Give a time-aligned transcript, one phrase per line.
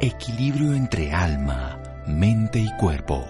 [0.00, 3.24] Equilibrio entre alma, mente y cuerpo.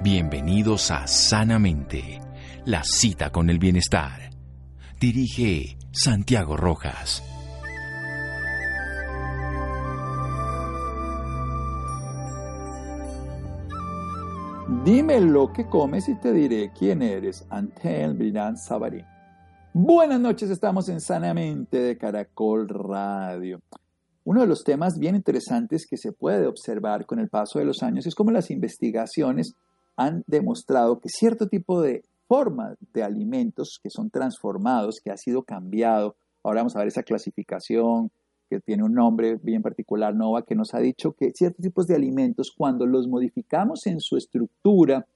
[0.00, 2.20] Bienvenidos a Sanamente,
[2.64, 4.30] la cita con el bienestar.
[5.00, 7.22] Dirige Santiago Rojas.
[14.84, 17.44] Dime lo que comes y te diré quién eres.
[17.50, 19.04] Antel Brian Sabarín.
[19.72, 23.60] Buenas noches, estamos en Sanamente de Caracol Radio.
[24.26, 27.84] Uno de los temas bien interesantes que se puede observar con el paso de los
[27.84, 29.54] años es cómo las investigaciones
[29.94, 35.44] han demostrado que cierto tipo de forma de alimentos que son transformados, que ha sido
[35.44, 38.10] cambiado, ahora vamos a ver esa clasificación
[38.50, 41.94] que tiene un nombre bien particular, NOVA, que nos ha dicho que ciertos tipos de
[41.94, 45.06] alimentos, cuando los modificamos en su estructura,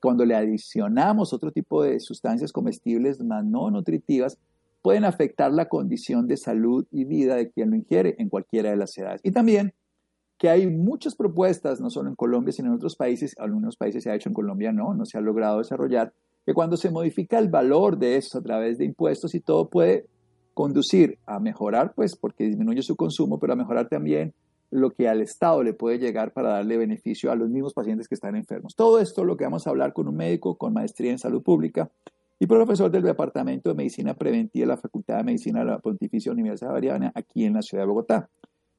[0.00, 4.38] cuando le adicionamos otro tipo de sustancias comestibles más no nutritivas,
[4.84, 8.76] pueden afectar la condición de salud y vida de quien lo ingiere en cualquiera de
[8.76, 9.22] las edades.
[9.24, 9.72] Y también
[10.36, 14.10] que hay muchas propuestas, no solo en Colombia, sino en otros países, algunos países se
[14.10, 16.12] ha hecho, en Colombia no, no se ha logrado desarrollar,
[16.44, 20.04] que cuando se modifica el valor de eso a través de impuestos y todo puede
[20.52, 24.34] conducir a mejorar, pues porque disminuye su consumo, pero a mejorar también
[24.70, 28.16] lo que al Estado le puede llegar para darle beneficio a los mismos pacientes que
[28.16, 28.76] están enfermos.
[28.76, 31.90] Todo esto lo que vamos a hablar con un médico con maestría en salud pública
[32.38, 36.32] y profesor del Departamento de Medicina Preventiva de la Facultad de Medicina de la Pontificia
[36.32, 38.28] Universidad Javeriana aquí en la ciudad de Bogotá.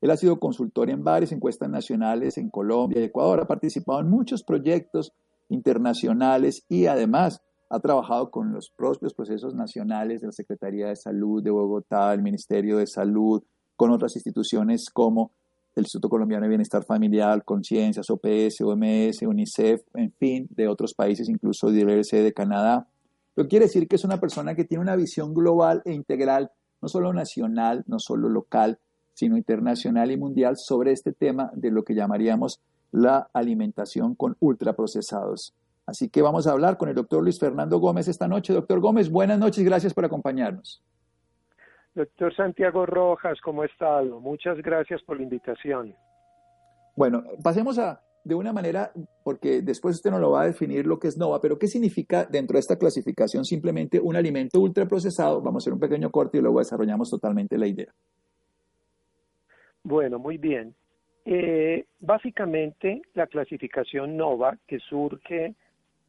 [0.01, 4.09] Él ha sido consultor en varias encuestas nacionales en Colombia y Ecuador, ha participado en
[4.09, 5.13] muchos proyectos
[5.49, 11.41] internacionales y además ha trabajado con los propios procesos nacionales de la Secretaría de Salud
[11.41, 13.41] de Bogotá, el Ministerio de Salud,
[13.75, 15.31] con otras instituciones como
[15.75, 21.27] el Instituto Colombiano de Bienestar Familiar, Conciencias, OPS, OMS, UNICEF, en fin, de otros países,
[21.27, 22.87] incluso de de Canadá.
[23.35, 26.87] Lo quiere decir que es una persona que tiene una visión global e integral, no
[26.87, 28.79] solo nacional, no solo local,
[29.13, 35.53] sino internacional y mundial sobre este tema de lo que llamaríamos la alimentación con ultraprocesados.
[35.85, 38.53] Así que vamos a hablar con el doctor Luis Fernando Gómez esta noche.
[38.53, 40.81] Doctor Gómez, buenas noches, gracias por acompañarnos.
[41.93, 44.19] Doctor Santiago Rojas, ¿cómo ha estado?
[44.19, 45.95] Muchas gracias por la invitación.
[46.95, 48.91] Bueno, pasemos a de una manera,
[49.23, 52.25] porque después usted no lo va a definir lo que es NOVA, pero ¿qué significa
[52.25, 55.41] dentro de esta clasificación simplemente un alimento ultraprocesado?
[55.41, 57.93] Vamos a hacer un pequeño corte y luego desarrollamos totalmente la idea.
[59.83, 60.73] Bueno, muy bien.
[61.23, 65.53] Eh, básicamente, la clasificación NOVA, que surge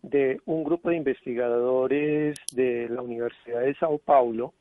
[0.02, 4.54] de un grupo de investigadores de la Universidad de Sao Paulo,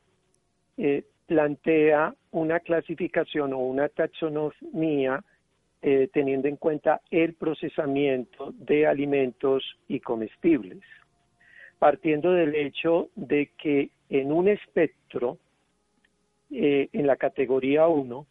[0.76, 5.24] eh, plantea una clasificación o una taxonomía
[5.88, 10.80] eh, teniendo en cuenta el procesamiento de alimentos y comestibles,
[11.78, 15.38] partiendo del hecho de que en un espectro,
[16.50, 18.26] eh, en la categoría 1,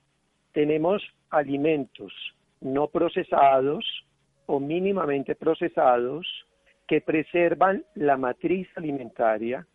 [0.52, 2.12] tenemos alimentos
[2.60, 3.86] no procesados
[4.48, 6.28] o mínimamente procesados
[6.86, 9.66] que preservan la matriz alimentaria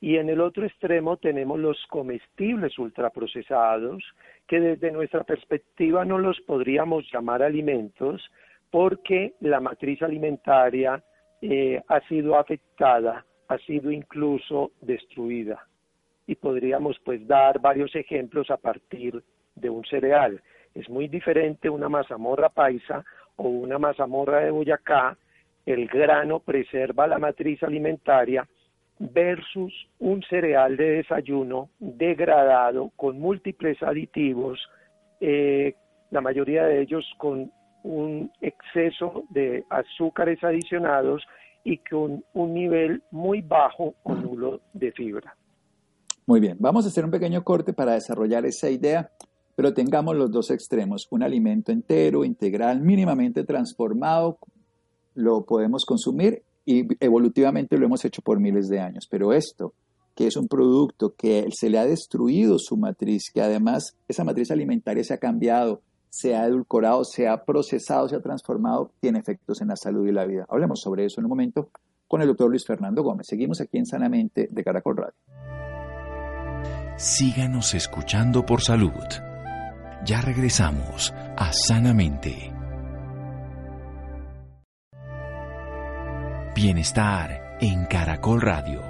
[0.00, 4.04] y en el otro extremo tenemos los comestibles ultraprocesados,
[4.46, 8.22] que desde nuestra perspectiva no los podríamos llamar alimentos
[8.70, 11.02] porque la matriz alimentaria
[11.40, 15.66] eh, ha sido afectada, ha sido incluso destruida.
[16.26, 19.22] Y podríamos pues dar varios ejemplos a partir
[19.54, 20.42] de un cereal.
[20.74, 23.04] Es muy diferente una mazamorra paisa
[23.36, 25.16] o una mazamorra de Boyacá.
[25.64, 28.46] El grano preserva la matriz alimentaria
[28.98, 34.58] versus un cereal de desayuno degradado con múltiples aditivos,
[35.20, 35.74] eh,
[36.10, 37.50] la mayoría de ellos con
[37.82, 41.22] un exceso de azúcares adicionados
[41.62, 45.36] y con un nivel muy bajo o nulo de fibra.
[46.26, 49.10] Muy bien, vamos a hacer un pequeño corte para desarrollar esa idea,
[49.54, 54.38] pero tengamos los dos extremos, un alimento entero, integral, mínimamente transformado,
[55.14, 59.06] lo podemos consumir y evolutivamente lo hemos hecho por miles de años.
[59.08, 59.72] Pero esto,
[60.14, 64.50] que es un producto que se le ha destruido su matriz, que además esa matriz
[64.50, 65.80] alimentaria se ha cambiado,
[66.10, 70.12] se ha edulcorado, se ha procesado, se ha transformado, tiene efectos en la salud y
[70.12, 70.44] la vida.
[70.48, 71.70] Hablemos sobre eso en un momento
[72.08, 73.26] con el doctor Luis Fernando Gómez.
[73.28, 75.14] Seguimos aquí en Sanamente de Caracol Radio.
[76.96, 79.04] Síganos escuchando por salud.
[80.04, 82.55] Ya regresamos a Sanamente.
[86.56, 88.80] Bienestar en Caracol Radio.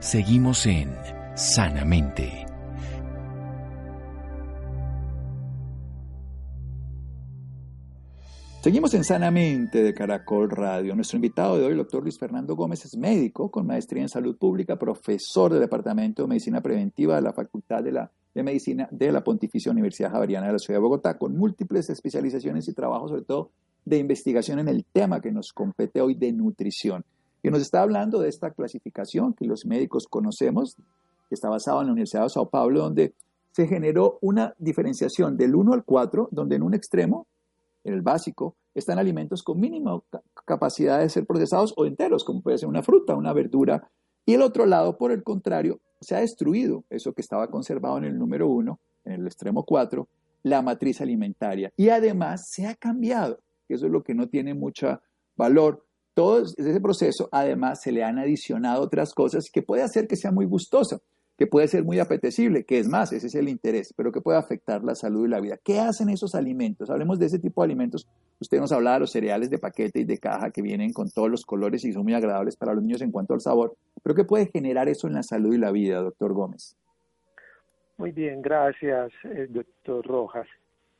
[0.00, 0.94] Seguimos en
[1.34, 2.44] Sanamente.
[8.60, 10.94] Seguimos en Sanamente de Caracol Radio.
[10.94, 14.36] Nuestro invitado de hoy, el doctor Luis Fernando Gómez, es médico con maestría en salud
[14.36, 19.10] pública, profesor del Departamento de Medicina Preventiva de la Facultad de la de Medicina de
[19.10, 23.24] la Pontificia Universidad Javeriana de la Ciudad de Bogotá, con múltiples especializaciones y trabajos, sobre
[23.24, 23.52] todo
[23.86, 27.04] de investigación en el tema que nos compete hoy de nutrición.
[27.42, 30.74] Y nos está hablando de esta clasificación que los médicos conocemos,
[31.28, 33.14] que está basada en la Universidad de Sao Paulo, donde
[33.52, 37.26] se generó una diferenciación del 1 al 4, donde en un extremo,
[37.84, 39.98] en el básico, están alimentos con mínima
[40.44, 43.88] capacidad de ser procesados o enteros, como puede ser una fruta, una verdura.
[44.26, 48.04] Y el otro lado, por el contrario, se ha destruido eso que estaba conservado en
[48.04, 50.06] el número 1, en el extremo 4,
[50.42, 51.72] la matriz alimentaria.
[51.76, 55.00] Y además se ha cambiado, que eso es lo que no tiene mucho
[55.36, 55.84] valor.
[56.14, 60.32] Todo ese proceso, además, se le han adicionado otras cosas que puede hacer que sea
[60.32, 61.02] muy gustoso
[61.36, 64.38] que puede ser muy apetecible, que es más, ese es el interés, pero que puede
[64.38, 65.58] afectar la salud y la vida.
[65.62, 66.88] ¿Qué hacen esos alimentos?
[66.88, 68.08] Hablemos de ese tipo de alimentos.
[68.40, 71.30] Usted nos hablaba de los cereales de paquete y de caja que vienen con todos
[71.30, 74.24] los colores y son muy agradables para los niños en cuanto al sabor, pero ¿qué
[74.24, 76.76] puede generar eso en la salud y la vida, doctor Gómez?
[77.98, 80.46] Muy bien, gracias, eh, doctor Rojas.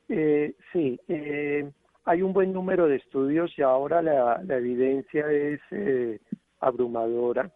[0.09, 1.69] Eh, sí, eh,
[2.07, 5.59] hay un buen número de estudios y ahora la, la evidencia es
[6.61, 7.51] abrumadora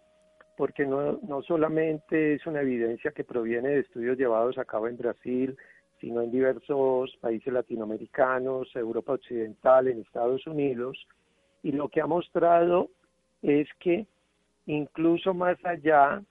[0.57, 4.97] porque no, no solamente es una evidencia que proviene de estudios llevados a cabo en
[4.97, 5.57] Brasil,
[6.01, 11.07] sino en diversos países latinoamericanos, Europa Occidental, en Estados Unidos,
[11.63, 12.89] y lo que ha mostrado
[13.41, 14.05] es que
[14.65, 16.21] incluso más allá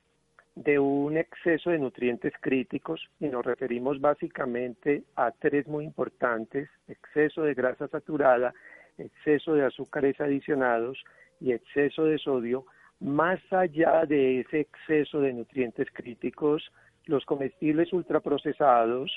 [0.64, 7.42] de un exceso de nutrientes críticos, y nos referimos básicamente a tres muy importantes, exceso
[7.42, 8.52] de grasa saturada,
[8.98, 11.02] exceso de azúcares adicionados
[11.40, 12.66] y exceso de sodio,
[13.00, 16.70] más allá de ese exceso de nutrientes críticos,
[17.06, 19.10] los comestibles ultraprocesados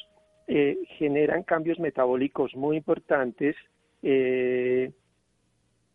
[0.48, 3.58] eh, generan cambios metabólicos muy importantes
[4.02, 4.94] eh,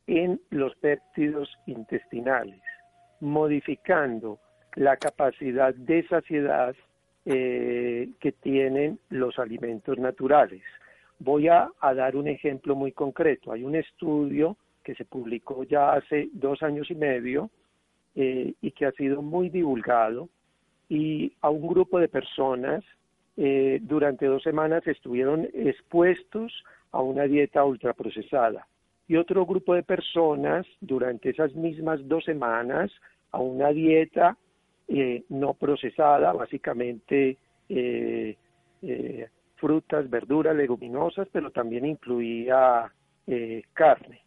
[0.07, 2.61] en los péptidos intestinales,
[3.21, 4.39] modificando
[4.79, 6.75] la capacidad de saciedad
[7.27, 10.63] eh, que tienen los alimentos naturales.
[11.19, 13.51] Voy a, dar un ejemplo muy concreto.
[13.51, 17.51] Hay un estudio que se publicó ya hace dos años y medio
[18.15, 20.29] eh, y que ha sido muy divulgado
[20.89, 22.85] y a un grupo de personas
[23.37, 26.53] eh, durante dos semanas estuvieron expuestos
[26.93, 28.69] a una dieta ultraprocesada
[29.09, 32.93] y otro grupo de personas durante esas mismas dos semanas
[33.33, 34.37] a una dieta
[34.89, 37.37] eh, no procesada, básicamente
[39.57, 42.91] frutas, verduras, leguminosas, pero también incluía
[43.75, 44.23] carne.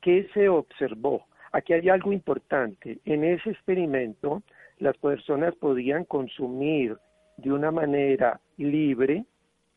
[0.00, 1.26] ¿Qué se observó?
[1.52, 2.98] Aquí hay algo importante.
[3.04, 4.42] En ese experimento,
[4.78, 6.96] las personas podían consumir
[7.36, 9.24] de una manera libre.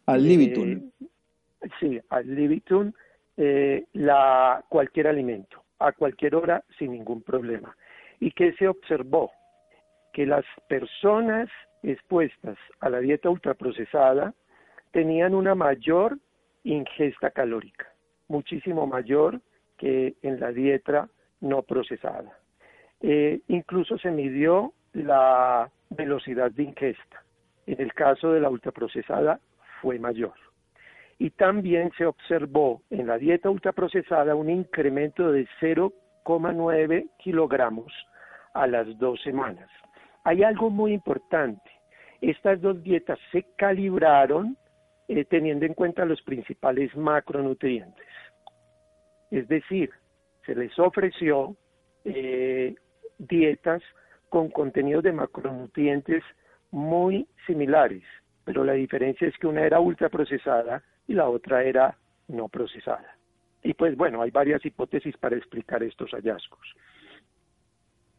[0.05, 0.91] Al libitum.
[1.01, 2.91] Eh, sí, al libitum,
[3.37, 7.75] eh, la, cualquier alimento, a cualquier hora, sin ningún problema.
[8.19, 9.31] ¿Y qué se observó?
[10.13, 11.49] Que las personas
[11.83, 14.33] expuestas a la dieta ultraprocesada
[14.91, 16.17] tenían una mayor
[16.63, 17.87] ingesta calórica,
[18.27, 19.41] muchísimo mayor
[19.77, 21.09] que en la dieta
[21.39, 22.37] no procesada.
[23.01, 27.23] Eh, incluso se midió la velocidad de ingesta.
[27.65, 29.39] En el caso de la ultraprocesada
[29.81, 30.33] fue mayor.
[31.17, 37.91] Y también se observó en la dieta ultraprocesada un incremento de 0,9 kilogramos
[38.53, 39.69] a las dos semanas.
[40.23, 41.69] Hay algo muy importante.
[42.21, 44.57] Estas dos dietas se calibraron
[45.07, 48.05] eh, teniendo en cuenta los principales macronutrientes.
[49.31, 49.89] Es decir,
[50.45, 51.55] se les ofreció
[52.05, 52.75] eh,
[53.17, 53.81] dietas
[54.29, 56.23] con contenidos de macronutrientes
[56.71, 58.03] muy similares,
[58.45, 61.97] pero la diferencia es que una era ultraprocesada y la otra era
[62.27, 63.17] no procesada.
[63.63, 66.75] Y pues bueno, hay varias hipótesis para explicar estos hallazgos.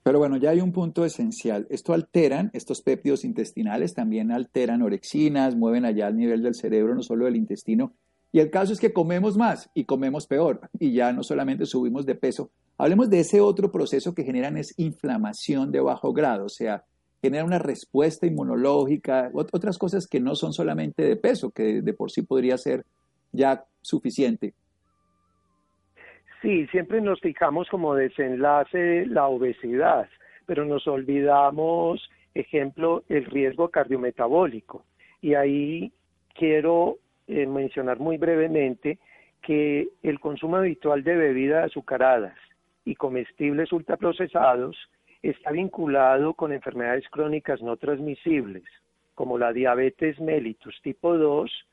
[0.02, 1.66] Pero bueno, ya hay un punto esencial.
[1.70, 7.02] Esto alteran, estos péptidos intestinales también alteran orexinas, mueven allá al nivel del cerebro, no
[7.02, 7.92] solo del intestino,
[8.32, 12.06] y el caso es que comemos más y comemos peor y ya no solamente subimos
[12.06, 12.50] de peso.
[12.78, 16.84] Hablemos de ese otro proceso que generan es inflamación de bajo grado, o sea,
[17.20, 22.10] genera una respuesta inmunológica, otras cosas que no son solamente de peso, que de por
[22.10, 22.86] sí podría ser
[23.32, 24.54] ya suficiente.
[26.42, 30.08] Sí, siempre nos fijamos como desenlace la obesidad,
[30.44, 34.84] pero nos olvidamos, ejemplo, el riesgo cardiometabólico.
[35.20, 35.92] Y ahí
[36.34, 38.98] quiero eh, mencionar muy brevemente
[39.40, 42.36] que el consumo habitual de bebidas azucaradas
[42.84, 44.76] y comestibles ultraprocesados
[45.22, 48.64] está vinculado con enfermedades crónicas no transmisibles,
[49.14, 51.66] como la diabetes mellitus tipo 2,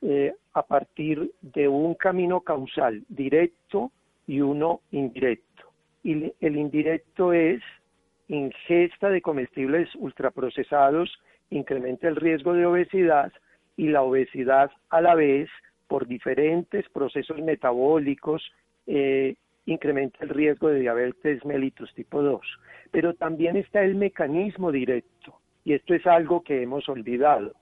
[0.00, 3.92] eh, a partir de un camino causal directo
[4.26, 5.64] y uno indirecto.
[6.02, 7.62] Y el indirecto es
[8.28, 11.10] ingesta de comestibles ultraprocesados
[11.50, 13.32] incrementa el riesgo de obesidad
[13.76, 15.48] y la obesidad a la vez,
[15.88, 18.42] por diferentes procesos metabólicos,
[18.86, 19.34] eh,
[19.66, 22.40] incrementa el riesgo de diabetes mellitus tipo 2.
[22.90, 27.52] Pero también está el mecanismo directo, y esto es algo que hemos olvidado.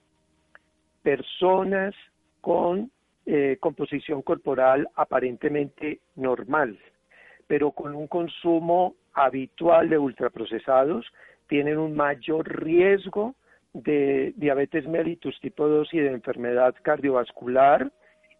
[1.01, 1.95] Personas
[2.41, 2.91] con
[3.25, 6.77] eh, composición corporal aparentemente normal,
[7.47, 11.05] pero con un consumo habitual de ultraprocesados,
[11.47, 13.35] tienen un mayor riesgo
[13.73, 17.91] de diabetes mellitus tipo 2 y de enfermedad cardiovascular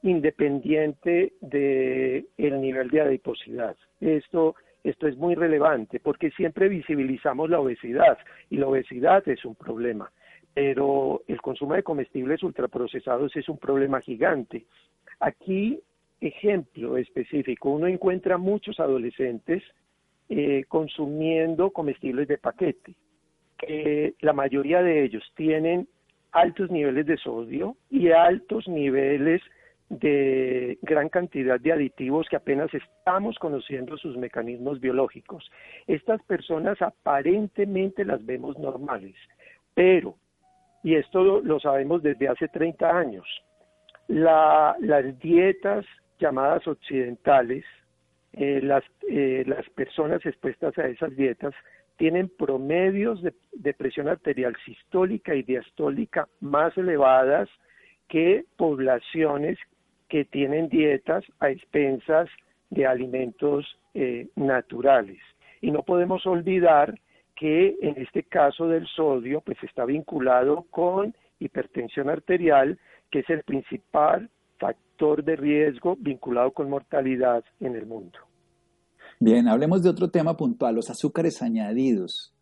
[0.04, 3.76] independiente del el nivel de adiposidad.
[4.02, 8.18] Esto, esto es muy relevante porque siempre visibilizamos la obesidad
[8.50, 10.12] y la obesidad es un problema,
[10.54, 14.66] pero el consumo de comestibles ultraprocesados es un problema gigante.
[15.20, 15.80] Aquí,
[16.22, 19.64] ejemplo específico, uno encuentra muchos adolescentes
[20.30, 22.96] eh, consumiendo comestibles de paquete.
[24.22, 25.88] la mayoría de ellos tienen
[26.34, 29.42] altos niveles de sodio y altos niveles
[29.90, 35.50] de gran cantidad de aditivos que apenas estamos conociendo sus mecanismos biológicos.
[35.88, 39.16] Estas personas aparentemente las vemos normales,
[39.74, 40.16] pero,
[40.84, 43.26] y esto lo, sabemos desde hace 30 años,
[44.08, 45.86] las dietas
[46.20, 47.64] llamadas occidentales,
[48.34, 51.54] eh, las, eh, las personas expuestas a esas dietas
[51.98, 57.48] tienen promedios de presión arterial sistólica y diastólica más elevadas
[58.10, 59.58] que poblaciones
[60.10, 62.30] que tienen dietas a expensas
[62.70, 65.20] de alimentos eh, naturales.
[65.62, 67.00] Y no podemos olvidar
[67.44, 72.80] que en este caso del sodio, pues está vinculado con hipertensión arterial,
[73.12, 78.18] que es el principal factor de riesgo vinculado con mortalidad en el mundo.
[79.20, 82.34] Bien, hablemos de otro tema puntual, los azúcares añadidos.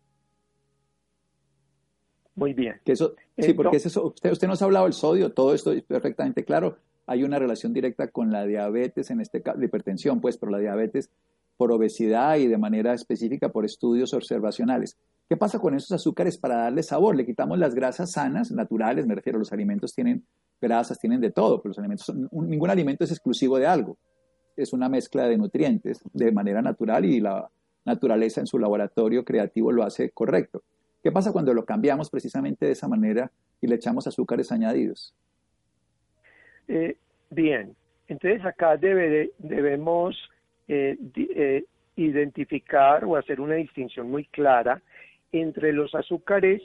[2.36, 2.76] Muy bien.
[2.84, 6.44] eso, sí, porque eso, usted, usted nos ha hablado del sodio, todo esto es perfectamente
[6.44, 6.76] claro,
[7.08, 10.58] hay una relación directa con la diabetes, en este caso, de hipertensión, pues, pero la
[10.58, 11.10] diabetes
[11.56, 14.96] por obesidad y de manera específica por estudios observacionales.
[15.28, 17.16] ¿Qué pasa con esos azúcares para darle sabor?
[17.16, 20.24] Le quitamos las grasas sanas, naturales, me refiero, los alimentos tienen
[20.60, 23.96] grasas, tienen de todo, pero los alimentos, ningún alimento es exclusivo de algo.
[24.56, 27.48] Es una mezcla de nutrientes de manera natural y la
[27.84, 30.62] naturaleza en su laboratorio creativo lo hace correcto.
[31.02, 33.30] ¿Qué pasa cuando lo cambiamos precisamente de esa manera
[33.60, 35.14] y le echamos azúcares añadidos?
[36.68, 36.96] Eh,
[37.30, 37.74] bien,
[38.06, 40.16] entonces acá debemos
[40.68, 41.64] eh, eh,
[41.96, 44.80] identificar o hacer una distinción muy clara
[45.32, 46.62] entre los azúcares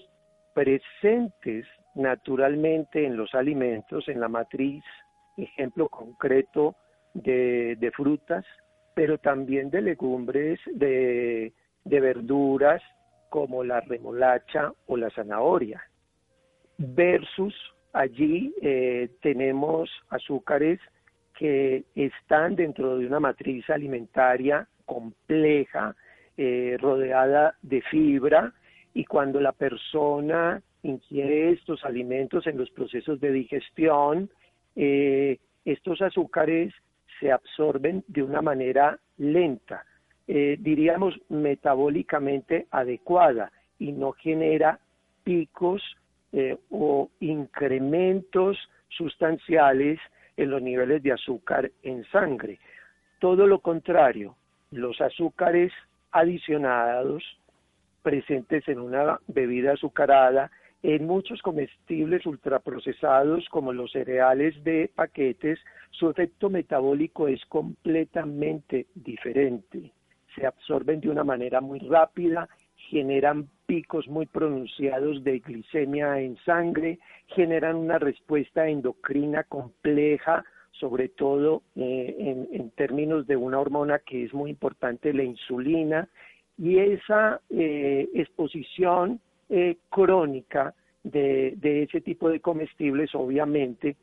[0.54, 4.84] presentes naturalmente en los alimentos, en la matriz,
[5.36, 6.76] ejemplo concreto
[7.14, 8.46] de, frutas,
[8.94, 11.52] pero también de legumbres, de
[11.84, 12.82] verduras
[13.30, 15.82] como la remolacha o la zanahoria,
[16.78, 17.56] versus
[17.98, 20.80] Allí eh, tenemos azúcares
[21.38, 25.96] que están dentro de una matriz alimentaria compleja,
[26.36, 28.54] eh, rodeada de fibra,
[28.94, 34.30] y cuando la persona ingiere estos alimentos en los procesos de digestión,
[34.76, 36.74] eh, estos azúcares
[37.20, 39.84] se absorben de una manera lenta,
[40.28, 44.80] diríamos metabólicamente adecuada, y no genera
[45.24, 45.82] picos
[46.34, 48.58] eh, o incrementos
[48.90, 50.00] sustanciales
[50.38, 52.60] en los niveles de azúcar en sangre.
[53.20, 54.36] Todo lo contrario,
[54.72, 55.74] los azúcares
[56.12, 57.24] adicionados
[58.04, 60.50] presentes en una bebida azucarada,
[60.84, 65.60] en muchos comestibles ultraprocesados como los cereales de paquetes,
[65.92, 69.92] su efecto metabólico es completamente diferente.
[70.36, 72.48] Se absorben de una manera muy rápida,
[72.90, 81.64] generan picos muy pronunciados de glicemia en sangre, generan una respuesta endocrina compleja, sobre todo
[81.76, 86.08] eh, en, términos de una hormona que es muy importante, la insulina,
[86.58, 93.96] y esa eh, exposición eh, crónica de, ese tipo de comestibles obviamente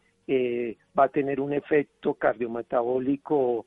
[0.98, 3.66] va a tener un efecto cardiometabólico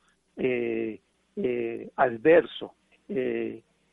[1.96, 2.74] adverso.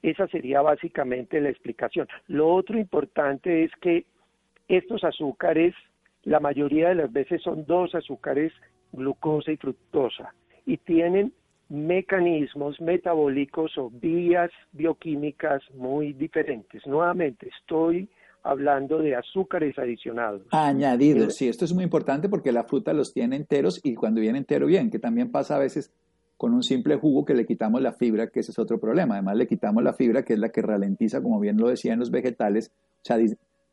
[0.04, 2.06] Esa sería básicamente la explicación.
[2.28, 4.04] Lo otro importante es que
[4.68, 5.74] estos azúcares,
[6.24, 8.52] la mayoría de las veces son dos azúcares,
[8.92, 10.34] glucosa y fructosa,
[10.66, 11.32] y tienen
[11.70, 16.86] mecanismos metabólicos o vías bioquímicas muy diferentes.
[16.86, 18.06] Nuevamente, estoy
[18.42, 20.42] hablando de azúcares adicionados.
[20.50, 24.36] Añadidos, sí, esto es muy importante porque la fruta los tiene enteros y cuando viene
[24.36, 25.90] entero bien, que también pasa a veces
[26.36, 29.14] con un simple jugo que le quitamos la fibra, que ese es otro problema.
[29.14, 32.10] Además, le quitamos la fibra, que es la que ralentiza, como bien lo decían los
[32.10, 32.70] vegetales.
[32.96, 33.18] O sea,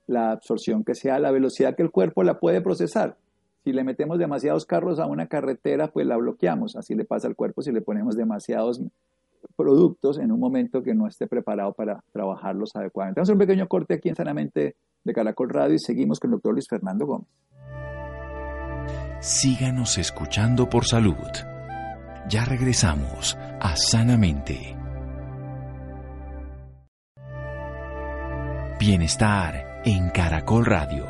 [0.07, 3.17] la absorción que sea, la velocidad que el cuerpo la puede procesar.
[3.63, 6.75] Si le metemos demasiados carros a una carretera, pues la bloqueamos.
[6.75, 8.81] Así le pasa al cuerpo si le ponemos demasiados
[9.55, 13.19] productos en un momento que no esté preparado para trabajarlos adecuadamente.
[13.19, 16.33] Vamos a un pequeño corte aquí en Sanamente de Caracol Radio y seguimos con el
[16.33, 17.27] doctor Luis Fernando Gómez.
[19.19, 21.50] Síganos escuchando por salud.
[22.31, 24.73] Ya regresamos a Sanamente.
[28.79, 31.05] Bienestar en Caracol Radio.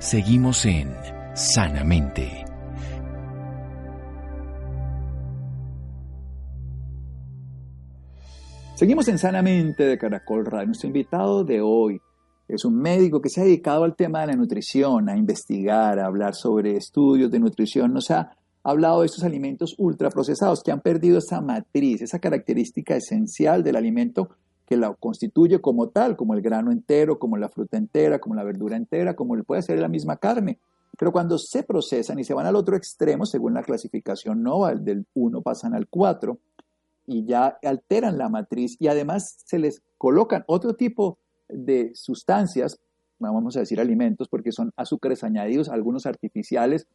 [0.00, 0.92] Seguimos en
[1.34, 2.44] Sanamente.
[8.74, 10.66] Seguimos en Sanamente de Caracol Radio.
[10.66, 12.00] Nuestro invitado de hoy
[12.48, 16.06] es un médico que se ha dedicado al tema de la nutrición, a investigar, a
[16.06, 17.92] hablar sobre estudios de nutrición.
[17.92, 18.36] Nos ha
[18.70, 24.30] hablado de estos alimentos ultraprocesados que han perdido esa matriz, esa característica esencial del alimento
[24.66, 28.42] que la constituye como tal, como el grano entero, como la fruta entera, como la
[28.42, 30.58] verdura entera, como puede ser la misma carne.
[30.98, 35.06] Pero cuando se procesan y se van al otro extremo, según la clasificación NOVA, del
[35.14, 36.36] 1 pasan al 4,
[37.06, 41.18] y ya alteran la matriz y además se les colocan otro tipo
[41.48, 42.80] de sustancias,
[43.20, 46.88] vamos a decir alimentos, porque son azúcares añadidos, algunos artificiales,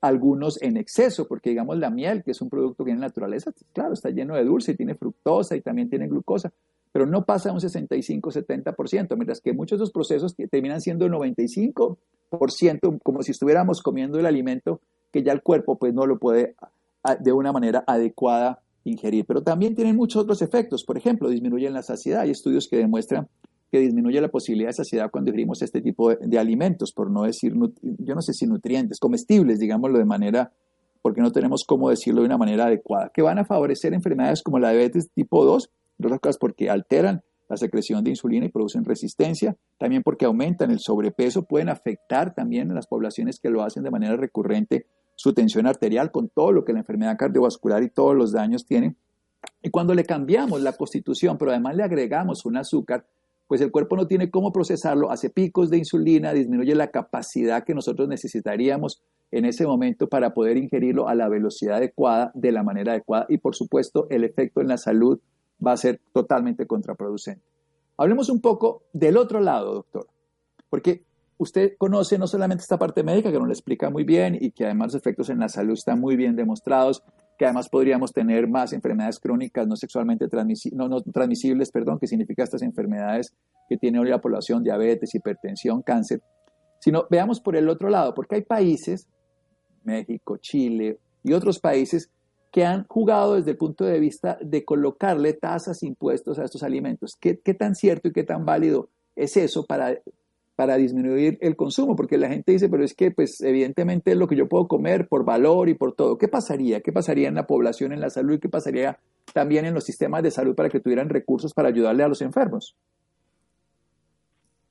[0.00, 3.94] algunos en exceso, porque digamos la miel, que es un producto que en naturaleza, claro,
[3.94, 6.52] está lleno de dulce, y tiene fructosa y también tiene glucosa,
[6.92, 13.00] pero no pasa un 65-70%, mientras que muchos de los procesos terminan siendo el 95%,
[13.02, 14.80] como si estuviéramos comiendo el alimento
[15.12, 16.54] que ya el cuerpo pues no lo puede
[17.20, 19.24] de una manera adecuada ingerir.
[19.26, 22.22] Pero también tienen muchos otros efectos, por ejemplo, disminuyen la saciedad.
[22.22, 23.28] Hay estudios que demuestran
[23.70, 27.54] que disminuye la posibilidad de saciedad cuando ingerimos este tipo de, alimentos, por no decir,
[27.82, 30.52] yo no sé si nutrientes, comestibles, digámoslo de manera,
[31.02, 34.58] porque no tenemos cómo decirlo de una manera adecuada, que van a favorecer enfermedades como
[34.58, 35.70] la diabetes tipo 2,
[36.00, 40.80] otras cosas porque alteran la secreción de insulina y producen resistencia, también porque aumentan el
[40.80, 45.66] sobrepeso, pueden afectar también a las poblaciones que lo hacen de manera recurrente su tensión
[45.66, 48.96] arterial con todo lo que la enfermedad cardiovascular y todos los daños tienen.
[49.62, 53.04] Y cuando le cambiamos la constitución, pero además le agregamos un azúcar,
[53.48, 57.74] pues el cuerpo no tiene cómo procesarlo, hace picos de insulina, disminuye la capacidad que
[57.74, 62.92] nosotros necesitaríamos en ese momento para poder ingerirlo a la velocidad adecuada, de la manera
[62.92, 65.18] adecuada y por supuesto el efecto en la salud
[65.66, 67.42] va a ser totalmente contraproducente.
[67.96, 70.06] Hablemos un poco del otro lado, doctor,
[70.68, 71.02] porque
[71.38, 74.66] usted conoce no solamente esta parte médica que nos lo explica muy bien y que
[74.66, 77.02] además los efectos en la salud están muy bien demostrados,
[77.38, 83.32] que además podríamos tener más enfermedades crónicas no sexualmente transmisibles, perdón, que significa estas enfermedades
[83.68, 86.20] que tiene hoy la población, diabetes, hipertensión, cáncer,
[86.80, 89.06] sino veamos por el otro lado, porque hay países,
[89.84, 92.10] México, Chile y otros países
[92.50, 97.16] que han jugado desde el punto de vista de colocarle tasas, impuestos a estos alimentos.
[97.20, 99.96] ¿Qué, qué tan cierto y qué tan válido es eso para,
[100.58, 101.94] para disminuir el consumo?
[101.94, 105.06] Porque la gente dice, pero es que pues evidentemente es lo que yo puedo comer
[105.06, 106.18] por valor y por todo.
[106.18, 106.80] ¿Qué pasaría?
[106.80, 108.98] ¿Qué pasaría en la población, en la salud qué pasaría
[109.32, 112.76] también en los sistemas de salud para que tuvieran recursos para ayudarle a los enfermos?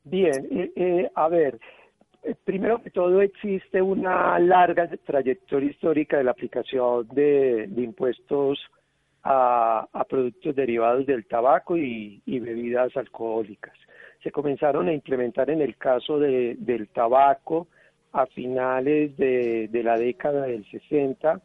[0.03, 1.57] Bien, eh, eh, a ver,
[2.21, 8.59] eh, primero que todo existe una larga trayectoria histórica de la aplicación de, impuestos
[9.23, 13.73] a, productos derivados del tabaco y, bebidas alcohólicas.
[14.23, 17.67] Se comenzaron a implementar en el caso del tabaco
[18.11, 21.41] a finales de, la década del 60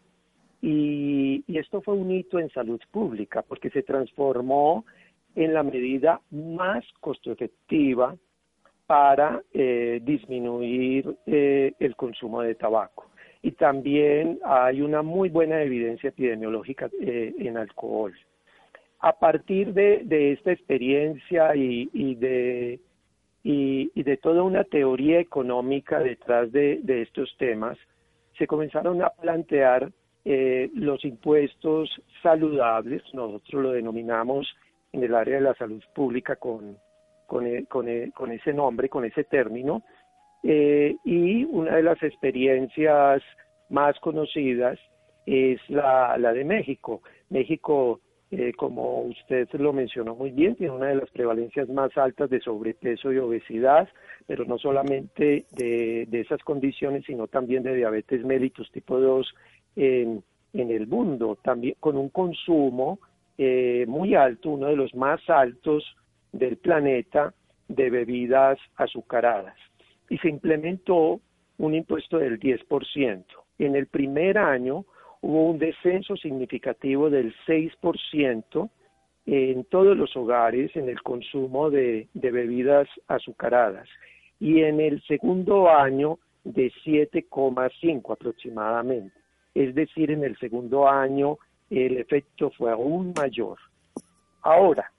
[0.62, 4.84] y, y esto fue un hito en salud pública porque se transformó
[5.34, 8.16] en la medida más costo efectiva
[8.86, 13.06] para eh, disminuir eh, el consumo de tabaco.
[13.40, 18.12] Y también hay una muy buena evidencia epidemiológica eh, en alcohol.
[19.02, 22.80] A partir de, esta experiencia y, de,
[23.42, 27.76] y, de toda una teoría económica detrás de, estos temas,
[28.38, 29.90] se comenzaron a plantear
[30.24, 31.90] los impuestos
[32.22, 34.48] saludables, nosotros lo denominamos
[34.92, 36.76] en el área de la salud pública con
[37.40, 39.82] e, e, con, ese nombre, con ese término.
[40.42, 43.22] Eh, y una de las experiencias
[43.70, 44.78] más conocidas
[45.24, 47.02] es la, de México.
[47.30, 48.00] México,
[48.34, 52.40] eh, como usted lo mencionó muy bien, tiene una de las prevalencias más altas de
[52.40, 53.90] sobrepeso y obesidad,
[54.26, 59.34] pero no solamente de, esas condiciones, sino también de diabetes mellitus tipo 2
[59.76, 63.00] en, el mundo, también con un consumo
[63.36, 65.84] eh, muy alto, uno de los más altos
[66.32, 67.34] del planeta
[67.68, 69.56] de bebidas azucaradas
[70.08, 71.20] y se implementó
[71.58, 73.24] un impuesto del 10%.
[73.58, 74.86] En el primer año
[75.22, 78.70] hubo un descenso significativo del 6%
[79.24, 83.88] en todos los hogares en el consumo de, bebidas azucaradas.
[84.40, 89.16] y en el segundo año de 7,5 aproximadamente.
[89.54, 91.38] Es decir, en el segundo año
[91.70, 93.58] el efecto fue aún mayor.
[94.42, 94.90] Ahora,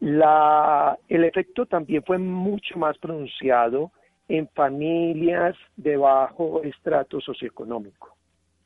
[0.00, 3.92] el efecto también fue mucho más pronunciado
[4.28, 8.16] en familias de bajo estrato socioeconómico,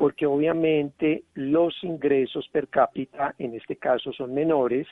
[0.00, 4.86] porque obviamente los ingresos per cápita en este caso son menores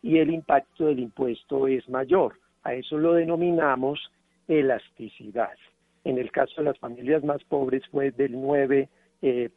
[0.00, 2.38] y el impacto del impuesto es mayor.
[2.62, 4.00] A eso lo denominamos
[4.48, 5.52] elasticidad.
[6.04, 8.88] En el caso de las familias más pobres fue del 9%.
[9.20, 9.50] Eh,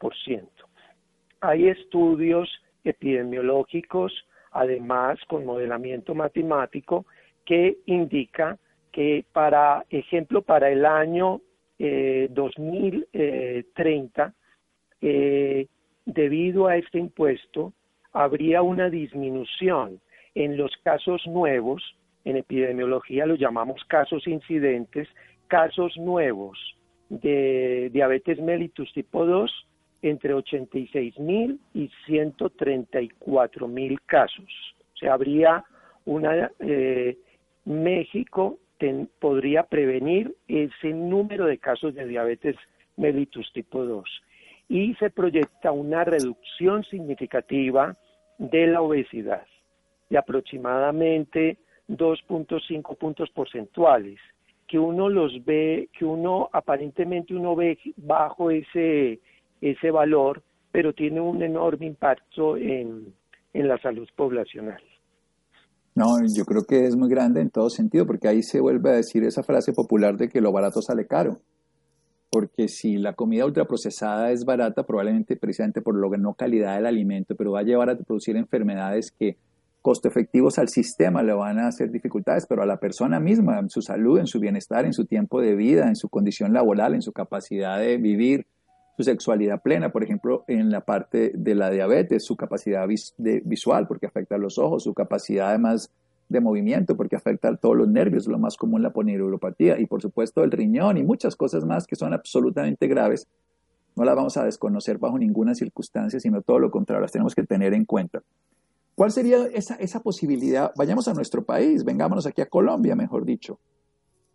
[1.39, 2.49] Hay estudios
[2.83, 4.11] epidemiológicos,
[4.51, 7.05] además con modelamiento matemático,
[7.45, 8.57] que indica
[8.91, 11.39] que, para ejemplo, para el año
[11.77, 14.33] 2030,
[15.01, 15.67] eh,
[16.05, 17.73] debido a este impuesto,
[18.11, 19.99] habría una disminución
[20.35, 21.83] en los casos nuevos,
[22.25, 25.07] en epidemiología lo llamamos casos incidentes,
[25.47, 26.57] casos nuevos
[27.09, 29.67] de diabetes mellitus tipo 2
[30.01, 34.75] entre 86 mil y 134 mil casos.
[34.93, 35.63] O sea, habría
[36.05, 37.17] una, eh,
[37.65, 38.57] México
[39.19, 42.55] podría prevenir ese número de casos de diabetes
[42.95, 44.09] mellitus tipo 2
[44.69, 47.97] y se proyecta una reducción significativa
[48.37, 49.45] de la obesidad
[50.09, 51.57] de aproximadamente
[51.89, 54.19] 2.5 puntos porcentuales,
[54.67, 59.19] que uno los ve, que uno aparentemente uno ve bajo ese,
[59.59, 63.13] ese valor, pero tiene un enorme impacto en,
[63.53, 64.81] en la salud poblacional.
[65.95, 66.05] No,
[66.35, 69.23] yo creo que es muy grande en todo sentido, porque ahí se vuelve a decir
[69.23, 71.39] esa frase popular de que lo barato sale caro.
[72.29, 77.35] Porque si la comida ultraprocesada es barata, probablemente precisamente por la no calidad del alimento,
[77.35, 79.37] pero va a llevar a producir enfermedades que
[79.81, 83.69] costo efectivos al sistema le van a hacer dificultades, pero a la persona misma, en
[83.69, 87.01] su salud, en su bienestar, en su tiempo de vida, en su condición laboral, en
[87.01, 88.45] su capacidad de vivir
[88.97, 92.85] su sexualidad plena, por ejemplo, en la parte de la diabetes, su capacidad
[93.17, 95.89] visual, porque afecta a los ojos, su capacidad además
[96.29, 100.01] de movimiento, porque afecta a todos los nervios, lo más común la poneuropatía, y por
[100.01, 103.27] supuesto el riñón y muchas cosas más que son absolutamente graves.
[103.95, 107.43] No las vamos a desconocer bajo ninguna circunstancia, sino todo lo contrario, las tenemos que
[107.43, 108.21] tener en cuenta.
[108.95, 110.71] ¿Cuál sería esa, esa posibilidad?
[110.77, 113.59] Vayamos a nuestro país, vengámonos aquí a Colombia, mejor dicho.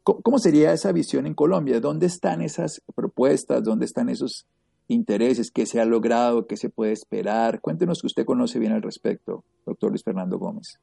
[0.04, 1.80] ¿Cómo, sería esa visión en Colombia?
[1.80, 3.64] ¿Dónde están esas propuestas?
[3.64, 4.46] ¿Dónde están esos
[4.86, 5.50] intereses?
[5.50, 6.46] ¿Qué se ha logrado?
[6.46, 7.62] ¿Qué se puede esperar?
[7.62, 10.78] Cuéntenos que usted conoce bien al respecto, doctor Luis Fernando Gómez.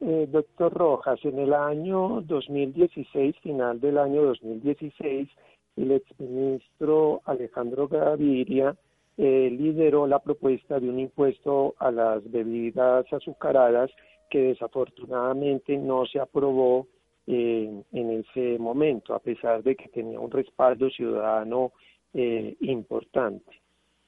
[0.00, 5.28] Eh, doctor Rojas, en el año 2016, final del año 2016,
[5.76, 8.74] el exministro Alejandro Gaviria
[9.18, 13.90] eh, lideró la propuesta de un impuesto a las bebidas azucaradas
[14.30, 16.86] que desafortunadamente no se aprobó
[17.26, 21.72] eh, en ese momento, a pesar de que tenía un respaldo ciudadano
[22.14, 23.60] eh, importante.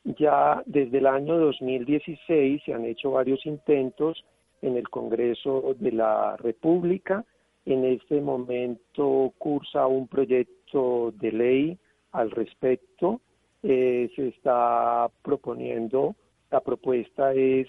[0.04, 4.24] Ya desde el año 2016 se han hecho varios intentos
[4.62, 7.24] en el Congreso de la República.
[7.66, 11.78] En este momento cursa un proyecto de ley
[12.12, 13.20] al respecto
[13.64, 16.16] eh, se está proponiendo,
[16.50, 17.68] la propuesta es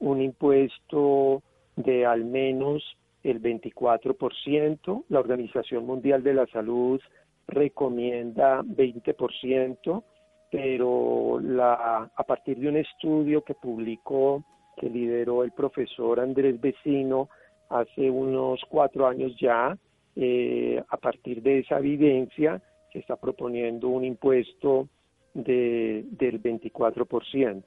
[0.00, 1.42] un impuesto
[1.76, 2.82] de al menos
[3.22, 7.00] el 24%, la Organización Mundial de la Salud
[7.46, 10.02] recomienda 20%,
[10.50, 14.42] pero la, a partir de un estudio que publicó,
[14.80, 17.28] que lideró el profesor Andrés Vecino
[17.68, 19.76] hace unos cuatro años ya,
[20.16, 22.62] eh, a partir de esa evidencia,
[22.92, 24.88] se está proponiendo un impuesto
[25.34, 27.62] de, del 24%.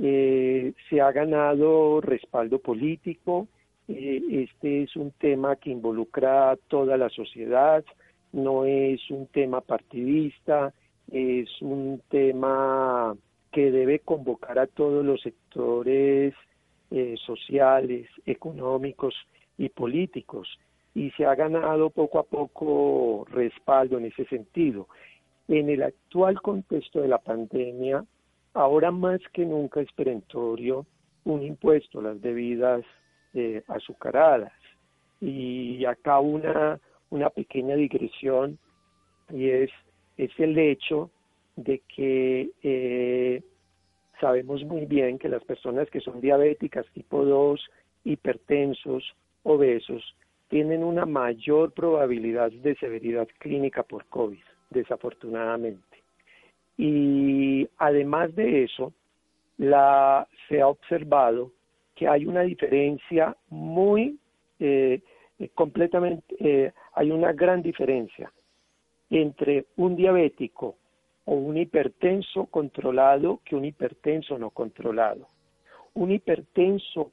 [0.00, 3.48] Eh, se ha ganado respaldo político.
[3.88, 7.84] Eh, este es un tema que involucra a toda la sociedad,
[8.32, 10.72] no es un tema partidista,
[11.10, 13.16] es un tema
[13.58, 16.32] que debe convocar a todos los sectores
[16.92, 19.16] eh, sociales, económicos
[19.56, 20.48] y políticos.
[20.94, 24.86] Y se ha ganado poco a poco respaldo en ese sentido.
[25.48, 28.04] En el actual contexto de la pandemia,
[28.54, 30.86] ahora más que nunca es perentorio
[31.24, 32.84] un impuesto a las bebidas
[33.34, 34.52] eh, azucaradas.
[35.20, 36.78] Y acá una,
[37.10, 38.56] una pequeña digresión
[39.30, 39.70] y es,
[40.16, 41.10] es el hecho
[41.64, 43.42] de que eh,
[44.20, 47.60] sabemos muy bien que las personas que son diabéticas tipo 2,
[48.04, 50.16] hipertensos, obesos,
[50.48, 54.38] tienen una mayor probabilidad de severidad clínica por COVID
[54.70, 55.82] desafortunadamente.
[56.76, 58.92] Y además de eso,
[59.56, 61.50] se ha observado
[61.96, 64.16] que hay una diferencia muy
[64.60, 65.00] eh,
[65.54, 68.32] completamente, eh, hay una gran diferencia
[69.10, 70.76] entre un diabético
[71.30, 75.28] o un hipertenso controlado que un hipertenso no controlado.
[75.92, 77.12] Un hipertenso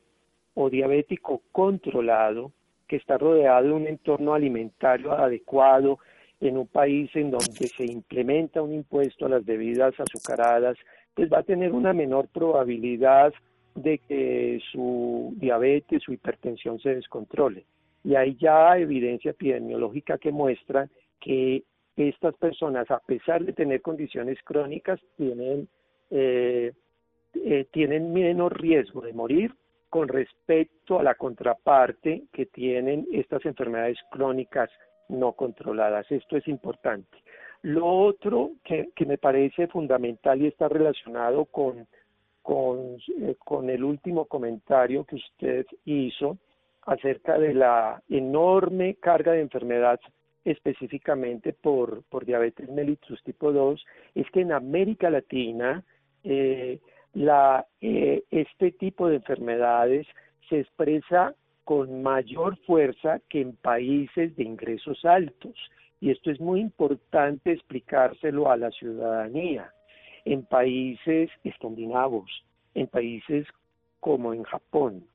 [0.53, 2.53] o diabético controlado
[2.87, 5.99] que está rodeado de un entorno alimentario adecuado
[6.39, 10.77] en un país en donde se implementa un impuesto a las bebidas azucaradas,
[11.13, 13.33] pues va a tener una menor probabilidad
[13.73, 17.65] de que su diabetes, su hipertensión se descontrole.
[18.05, 20.87] Y hay ya evidencia epidemiológica que muestra
[21.19, 21.63] que
[21.97, 25.67] estas personas, a pesar de tener condiciones crónicas, tienen,
[26.11, 26.73] eh,
[27.33, 29.53] eh, tienen menos riesgo de morir
[29.89, 34.69] con respecto a la contraparte que tienen estas enfermedades crónicas
[35.07, 36.09] no controladas.
[36.11, 37.17] Esto es importante.
[37.61, 41.87] Lo otro que, me parece fundamental y está relacionado con,
[42.41, 46.37] con, eh, con el último comentario que usted hizo
[46.83, 49.99] acerca de la enorme carga de enfermedad
[50.45, 55.83] específicamente por, por diabetes mellitus tipo 2, es que en América Latina
[56.23, 56.79] eh,
[57.13, 60.07] la, eh, este tipo de enfermedades
[60.47, 65.55] se expresa con mayor fuerza que en países de ingresos altos.
[65.99, 69.71] Y esto es muy importante explicárselo a la ciudadanía.
[70.25, 72.29] En países escandinavos,
[72.75, 73.47] en países
[73.99, 75.07] como en Japón,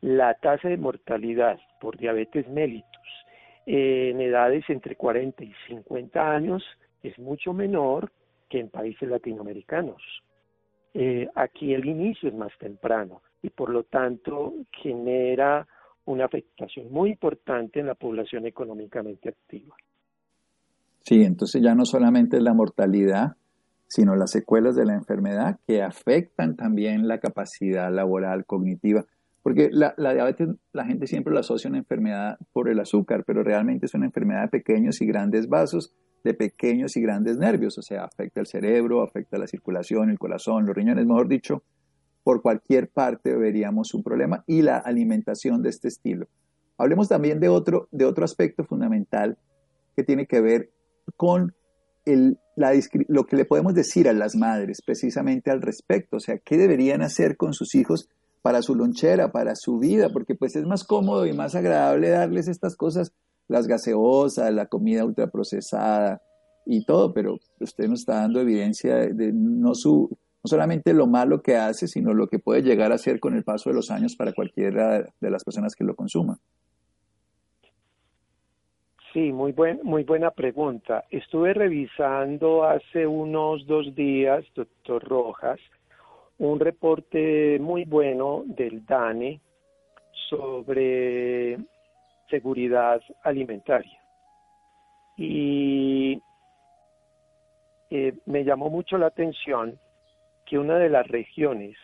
[0.00, 3.21] la tasa de mortalidad por diabetes mellitus
[3.66, 6.62] en edades entre 40 y 50 años
[7.02, 8.10] es mucho menor
[8.48, 10.02] que en países latinoamericanos.
[10.94, 15.66] Eh, aquí el inicio es más temprano y por lo tanto genera
[16.04, 19.74] una afectación muy importante en la población económicamente activa.
[21.00, 23.36] Sí, entonces ya no solamente es la mortalidad,
[23.86, 29.04] sino las secuelas de la enfermedad que afectan también la capacidad laboral cognitiva.
[29.42, 33.42] Porque la, diabetes, la gente siempre la asocia a una enfermedad por el azúcar, pero
[33.42, 37.82] realmente es una enfermedad de pequeños y grandes vasos, de pequeños y grandes nervios, o
[37.82, 41.64] sea, afecta el cerebro, afecta la circulación, el corazón, los riñones, mejor dicho,
[42.22, 46.28] por cualquier parte veríamos un problema y la alimentación de este estilo.
[46.78, 49.38] Hablemos también de otro, de otro aspecto fundamental
[49.96, 50.70] que tiene que ver
[51.16, 51.54] con
[52.04, 52.72] el, la,
[53.08, 57.02] lo que le podemos decir a las madres precisamente al respecto, o sea, qué deberían
[57.02, 58.08] hacer con sus hijos
[58.42, 62.48] para su lonchera, para su vida, porque pues es más cómodo y más agradable darles
[62.48, 63.14] estas cosas,
[63.48, 66.20] las gaseosas, la comida ultraprocesada
[66.66, 71.40] y todo, pero usted nos está dando evidencia de, no, su, no solamente lo malo
[71.40, 74.16] que hace, sino lo que puede llegar a ser con el paso de los años
[74.16, 76.36] para cualquiera de las personas que lo consuman.
[79.12, 81.04] Sí, muy, buen, muy buena pregunta.
[81.10, 85.60] Estuve revisando hace unos dos días, doctor Rojas,
[86.50, 89.40] un reporte muy bueno del DANE
[90.28, 91.56] sobre
[92.28, 94.02] seguridad alimentaria.
[95.16, 96.20] Y
[97.90, 99.78] eh, me llamó mucho la atención
[100.44, 101.76] que una de las regiones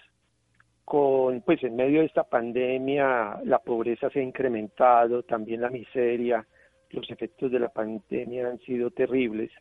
[0.85, 6.45] con, pues en medio de esta pandemia, la pobreza se ha incrementado, también la miseria,
[6.91, 9.53] los efectos de la pandemia han sido terribles,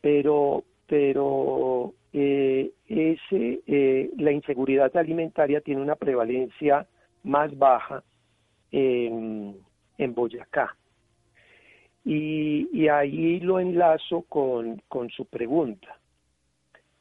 [0.00, 6.84] pero, pero eh, ese, eh, la inseguridad alimentaria tiene una prevalencia
[7.22, 8.02] más baja
[8.72, 9.54] en,
[10.08, 10.76] Boyacá.
[12.04, 14.82] Y, ahí lo enlazo con,
[15.14, 15.96] su pregunta.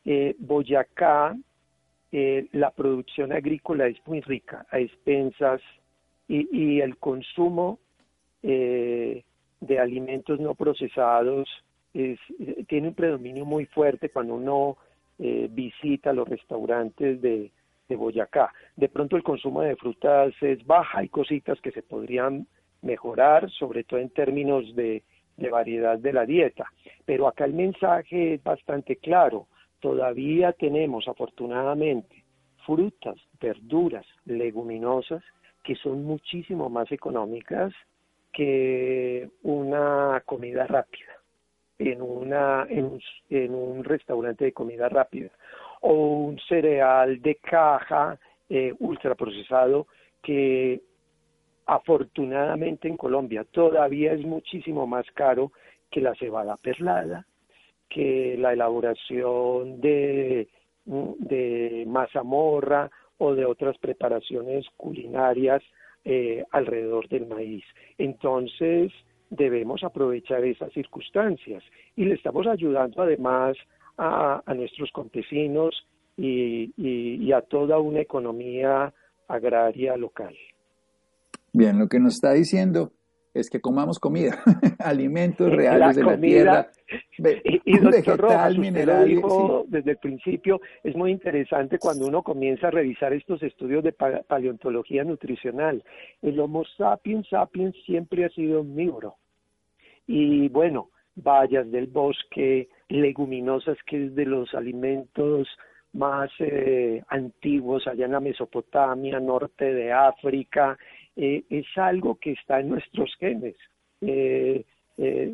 [0.06, 1.36] Eh, Boyacá,
[2.12, 5.62] la producción agrícola es muy rica a expensas
[6.28, 7.80] y, el consumo
[8.44, 9.24] de
[9.80, 11.50] alimentos no procesados
[11.94, 12.20] es,
[12.68, 14.78] tiene un predominio muy fuerte cuando uno
[15.18, 17.52] eh, visita los restaurantes de,
[17.90, 18.54] Boyacá.
[18.76, 22.46] De pronto el consumo de frutas es baja, hay cositas que se podrían
[22.84, 25.04] mejorar, sobre todo en términos de
[25.50, 26.72] variedad de la dieta.
[27.06, 29.48] Pero acá el mensaje es bastante claro.
[29.80, 32.24] Todavía tenemos, afortunadamente,
[32.64, 35.24] frutas, verduras, leguminosas
[35.64, 37.74] que son muchísimo más económicas
[38.32, 41.19] que una comida rápida
[41.80, 43.00] en, una, en,
[43.54, 45.30] un, restaurante de comida rápida
[45.82, 49.88] o un cereal de caja eh, ultraprocesado
[50.22, 50.82] que
[51.66, 55.52] afortunadamente en Colombia todavía es muchísimo más caro
[55.90, 57.26] que la cebada perlada,
[57.88, 60.50] que la elaboración de,
[60.86, 65.64] de mazamorra o de otras preparaciones culinarias
[66.06, 67.64] eh, alrededor del maíz.
[67.98, 68.92] Entonces,
[69.30, 71.64] debemos aprovechar esas circunstancias
[71.96, 73.58] y le estamos ayudando además
[73.98, 75.86] a, nuestros campesinos
[76.18, 78.94] y, a toda una economía
[79.28, 80.36] agraria local.
[81.54, 82.92] Bien, lo que nos está diciendo
[83.34, 84.40] es que comamos comida,
[84.80, 86.68] alimentos reales de la tierra,
[87.66, 88.56] y, Rojas,
[89.06, 93.92] dijo desde el principio, es muy interesante cuando uno comienza a revisar estos estudios de
[93.92, 95.84] paleontología nutricional.
[96.22, 99.16] El Homo sapiens sapiens siempre ha sido omnívoro.
[100.08, 105.48] Y bueno, bayas del bosque, leguminosas, que es de los alimentos
[105.94, 110.78] más eh, antiguos allá en la Mesopotamia, norte de África,
[111.16, 113.56] eh, es algo que está en nuestros genes,
[114.02, 114.66] eh,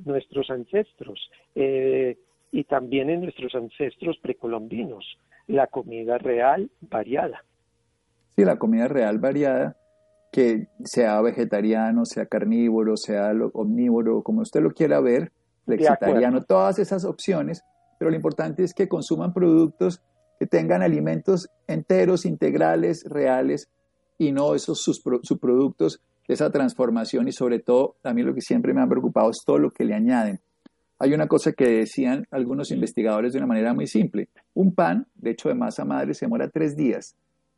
[0.05, 7.43] nuestros ancestros, y también en nuestros ancestros precolombinos, la comida real variada.
[8.35, 9.75] Sí, la comida real variada,
[10.31, 15.31] que sea vegetariano, sea carnívoro, sea omnívoro, como usted lo quiera ver,
[15.65, 17.63] flexitariano, todas esas opciones,
[17.97, 20.03] pero lo importante es que consuman productos
[20.39, 23.69] que tengan alimentos enteros, integrales, reales,
[24.17, 28.73] y no esos subproductos de esa transformación y sobre todo, a mí lo que siempre
[28.73, 30.39] me ha preocupado es todo lo que le añaden.
[30.97, 34.29] Hay una cosa que decían algunos investigadores de una manera muy simple.
[34.53, 37.15] Un pan, de hecho de masa madre, se demora tres días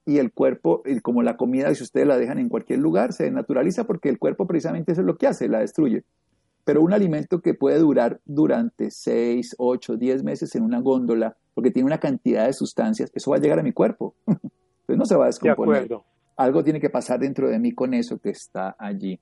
[0.08, 3.84] y el cuerpo, como la comida, si ustedes la dejan en cualquier lugar, se naturaliza
[3.84, 6.06] porque el cuerpo precisamente eso es lo que hace, la destruye.
[6.64, 11.72] Pero un alimento que puede durar durante seis, ocho, diez meses en una góndola, porque
[11.72, 14.16] tiene una cantidad de sustancias, eso va a llegar a mi cuerpo.
[14.28, 15.90] Entonces no se va a descomponer.
[16.38, 19.20] Algo tiene que pasar dentro de mí con eso que está allí.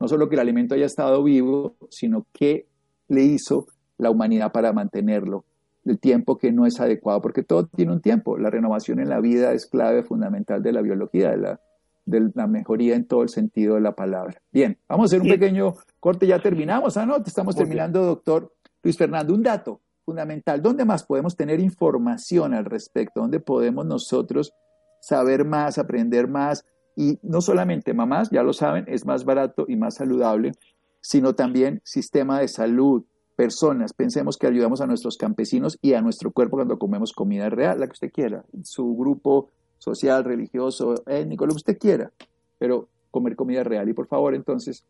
[0.00, 2.66] No solo que el alimento haya estado vivo, sino qué
[3.08, 3.66] le hizo
[3.98, 5.44] la humanidad para mantenerlo.
[5.84, 8.38] El tiempo que no es adecuado, porque todo tiene un tiempo.
[8.38, 11.60] La renovación en la vida es clave fundamental de la biología, de la,
[12.04, 14.40] de la mejoría en todo el sentido de la palabra.
[14.52, 17.16] Bien, vamos a hacer un pequeño corte, ya terminamos, ¿ah, no?
[17.16, 19.34] Estamos terminando, doctor Luis Fernando.
[19.34, 20.62] Un dato, fundamental.
[20.62, 23.20] ¿Dónde más podemos tener información al respecto?
[23.20, 24.54] ¿Dónde podemos nosotros
[25.00, 26.64] saber más, aprender más?
[26.96, 30.52] Y no solamente mamás, ya lo saben, es más barato y más saludable,
[31.00, 33.04] sino también sistema de salud,
[33.36, 33.92] personas.
[33.92, 37.86] Pensemos que ayudamos a nuestros campesinos y a nuestro cuerpo cuando comemos comida real, la
[37.86, 42.10] que usted quiera, su grupo social, religioso, étnico, lo que usted quiera,
[42.58, 43.88] pero comer comida real.
[43.88, 44.84] Y por favor, entonces,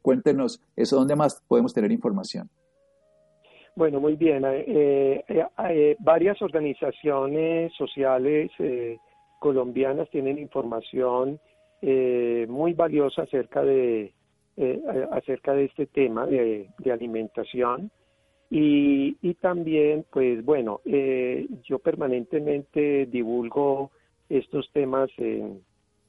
[0.00, 2.48] cuéntenos eso, ¿dónde más podemos tener información?
[3.74, 4.44] Bueno, muy bien.
[4.44, 8.50] Eh, eh, eh, varias organizaciones sociales
[9.42, 11.40] colombianas tienen información
[12.48, 14.12] muy valiosa acerca de
[15.10, 17.90] acerca de este tema de, alimentación
[18.48, 23.90] y, y, también, pues bueno, yo permanentemente divulgo
[24.28, 25.60] estos temas en,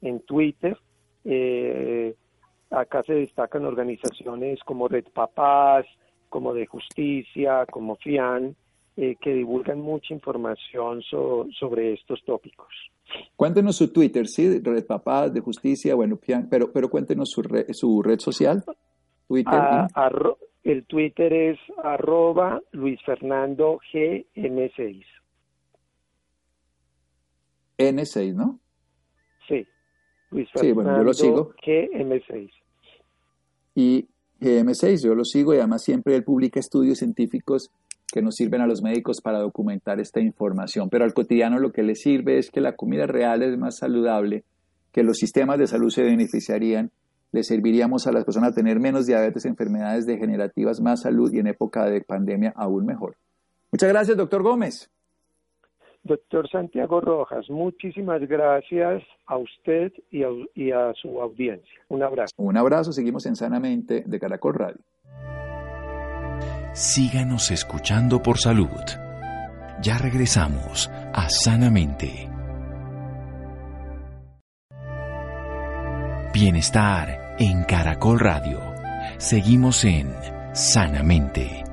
[0.03, 0.77] en Twitter.
[2.69, 5.87] acá se destacan organizaciones como Red Papás,
[6.29, 8.55] como de justicia, como FIAN,
[8.95, 12.67] eh, que divulgan mucha información sobre estos tópicos.
[13.36, 14.60] Cuéntenos su Twitter, ¿sí?
[14.60, 18.63] Red Papá, de Justicia, bueno, pero, pero cuéntenos su, su red social.
[19.27, 19.53] Twitter.
[19.53, 19.88] Ah,
[20.63, 25.03] el Twitter es arroba Luis Fernando GM6.
[27.77, 28.60] N6, ¿no?
[29.47, 29.67] Sí,
[30.32, 31.53] Luis Fernando sí, bueno, yo lo sigo.
[31.65, 32.49] GM6.
[33.75, 34.08] Y
[34.39, 37.71] GM6, yo lo sigo y además siempre él publica estudios científicos
[38.13, 40.88] que nos sirven a los médicos para documentar esta información.
[40.91, 44.43] Pero al cotidiano lo que le sirve es que la comida real es más saludable,
[44.91, 46.91] que los sistemas de salud se beneficiarían,
[47.32, 51.47] le serviríamos a las personas a tener menos diabetes, enfermedades degenerativas, más salud y en
[51.47, 53.15] época de pandemia aún mejor.
[53.71, 54.91] Muchas gracias, doctor Gómez.
[56.04, 60.21] Doctor Santiago Rojas, muchísimas gracias a usted y
[60.71, 61.82] a, su audiencia.
[61.89, 62.36] Un abrazo.
[62.38, 64.82] Un abrazo, seguimos en Sanamente de Caracol Radio.
[66.73, 68.82] Síganos escuchando por salud.
[69.82, 72.29] Ya regresamos a Sanamente.
[76.34, 78.60] Bienestar en Caracol Radio.
[79.17, 80.12] Seguimos en
[80.53, 81.63] Sanamente.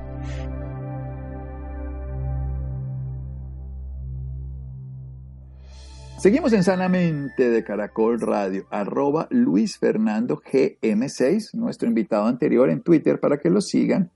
[6.21, 13.19] Seguimos en Sanamente de Caracol Radio, arroba Luis Fernando GM6, nuestro invitado anterior en Twitter,
[13.19, 14.11] para que lo sigan,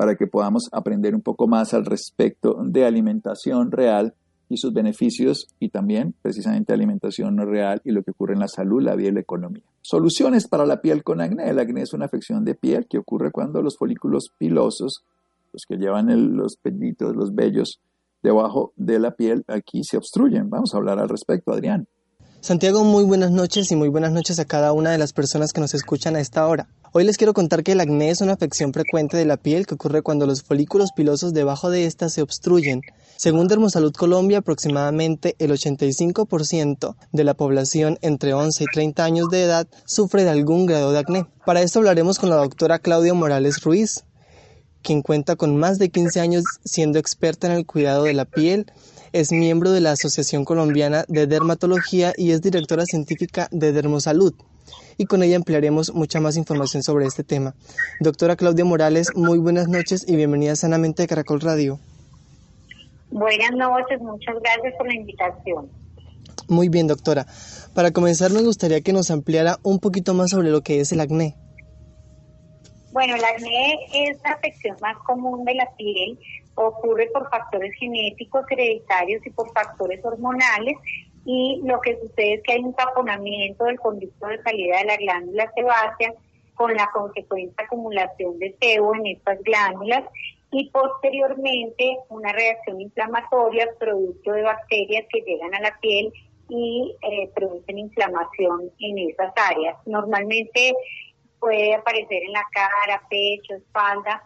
[0.00, 4.14] para que podamos aprender un poco más al respecto de alimentación real
[4.48, 8.48] y sus beneficios y también precisamente alimentación no real y lo que ocurre en la
[8.48, 9.62] salud, la vida y la economía.
[9.82, 11.50] Soluciones para la piel con acné.
[11.50, 15.04] El acné es una afección de piel que ocurre cuando los folículos pilosos,
[15.52, 17.82] los que llevan los pelitos, los vellos,
[18.22, 20.48] debajo de la piel aquí se obstruyen.
[20.48, 21.88] Vamos a hablar al respecto, Adrián.
[22.40, 25.60] Santiago, muy buenas noches y muy buenas noches a cada una de las personas que
[25.60, 26.68] nos escuchan a esta hora.
[26.92, 29.74] Hoy les quiero contar que el acné es una afección frecuente de la piel que
[29.74, 32.82] ocurre cuando los folículos pilosos debajo de ésta se obstruyen.
[33.16, 39.44] Según Dermosalud Colombia, aproximadamente el 85% de la población entre 11 y 30 años de
[39.44, 41.26] edad sufre de algún grado de acné.
[41.46, 44.02] Para esto hablaremos con la doctora Claudia Morales Ruiz,
[44.82, 48.66] quien cuenta con más de 15 años siendo experta en el cuidado de la piel,
[49.12, 54.34] es miembro de la Asociación Colombiana de Dermatología y es directora científica de Dermosalud
[54.96, 57.54] y con ella emplearemos mucha más información sobre este tema.
[58.00, 61.78] Doctora Claudia Morales, muy buenas noches y bienvenida sanamente a Caracol Radio.
[63.10, 65.70] Buenas noches, muchas gracias por la invitación.
[66.48, 67.26] Muy bien, doctora.
[67.74, 71.00] Para comenzar, me gustaría que nos ampliara un poquito más sobre lo que es el
[71.00, 71.34] acné.
[72.92, 76.18] Bueno, el acné es la afección más común de la piel,
[76.66, 80.76] ocurre por factores genéticos, hereditarios y por factores hormonales
[81.24, 84.96] y lo que sucede es que hay un taponamiento del conducto de salida de la
[84.96, 86.14] glándula sebácea
[86.54, 90.04] con la consecuente acumulación de sebo en estas glándulas
[90.52, 96.12] y posteriormente una reacción inflamatoria producto de bacterias que llegan a la piel
[96.48, 99.76] y eh, producen inflamación en esas áreas.
[99.86, 100.74] Normalmente
[101.38, 104.22] puede aparecer en la cara, pecho, espalda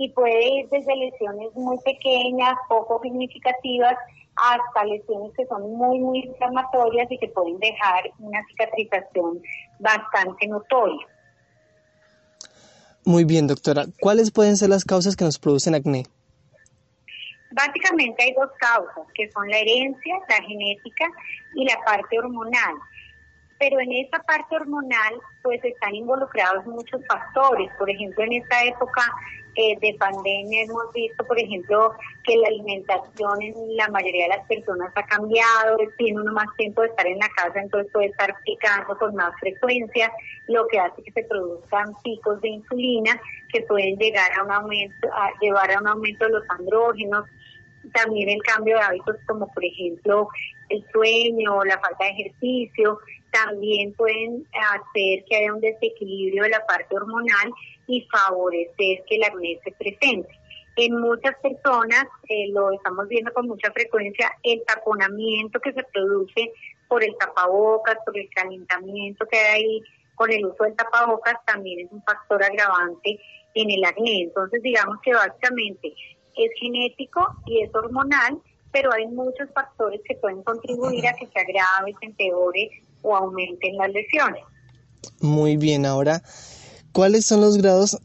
[0.00, 3.94] y puede ir desde lesiones muy pequeñas, poco significativas,
[4.34, 9.42] hasta lesiones que son muy, muy inflamatorias y que pueden dejar una cicatrización
[9.78, 11.06] bastante notoria.
[13.04, 13.84] Muy bien, doctora.
[14.00, 16.04] ¿Cuáles pueden ser las causas que nos producen acné?
[17.50, 21.04] Básicamente hay dos causas, que son la herencia, la genética
[21.56, 22.74] y la parte hormonal.
[23.58, 27.70] Pero en esa parte hormonal, pues están involucrados muchos factores.
[27.78, 29.02] Por ejemplo, en esta época
[29.56, 31.92] eh, de pandemia hemos visto, por ejemplo,
[32.24, 36.82] que la alimentación en la mayoría de las personas ha cambiado, tiene uno más tiempo
[36.82, 40.12] de estar en la casa, entonces puede estar picando con más frecuencia,
[40.48, 43.20] lo que hace que se produzcan picos de insulina
[43.52, 47.24] que pueden llegar a un aumento, a llevar a un aumento de los andrógenos,
[47.94, 50.28] también el cambio de hábitos como por ejemplo
[50.68, 52.98] el sueño, la falta de ejercicio,
[53.30, 57.52] también pueden hacer que haya un desequilibrio de la parte hormonal
[57.90, 60.28] y favorecer que el acné se presente.
[60.76, 66.52] En muchas personas, eh, lo estamos viendo con mucha frecuencia, el taponamiento que se produce
[66.88, 69.82] por el tapabocas, por el calentamiento que hay
[70.14, 73.18] con el uso del tapabocas, también es un factor agravante
[73.54, 74.22] en el acné.
[74.22, 75.92] Entonces, digamos que básicamente
[76.36, 78.38] es genético y es hormonal,
[78.70, 82.70] pero hay muchos factores que pueden contribuir a que se agrave, se empeore
[83.02, 84.44] o aumenten las lesiones.
[85.20, 86.22] Muy bien, ahora
[86.92, 87.98] ¿Cuáles son los grados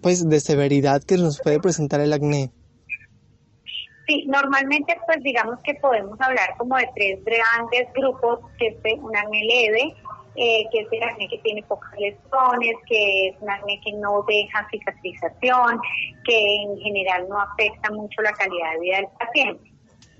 [0.00, 2.50] pues de severidad que nos puede presentar el acné?
[4.06, 9.16] Sí, normalmente pues digamos que podemos hablar como de tres grandes grupos, que es un
[9.16, 9.94] acné leve,
[10.34, 14.24] eh, que es el acné que tiene pocas lesiones, que es un acné que no
[14.26, 15.80] deja cicatrización,
[16.24, 19.70] que en general no afecta mucho la calidad de vida del paciente.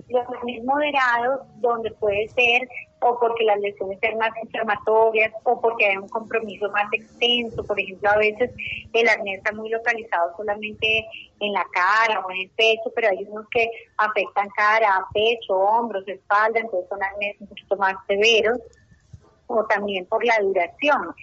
[0.09, 2.67] Los acné moderados, donde puede ser
[3.03, 7.63] o porque las lesiones sean más inflamatorias o porque hay un compromiso más extenso.
[7.63, 8.51] Por ejemplo, a veces
[8.93, 11.05] el acné está muy localizado solamente
[11.39, 16.07] en la cara o en el pecho, pero hay unos que afectan cara, pecho, hombros,
[16.07, 18.59] espalda, entonces son acné un poquito más severos
[19.47, 21.13] o también por la duración.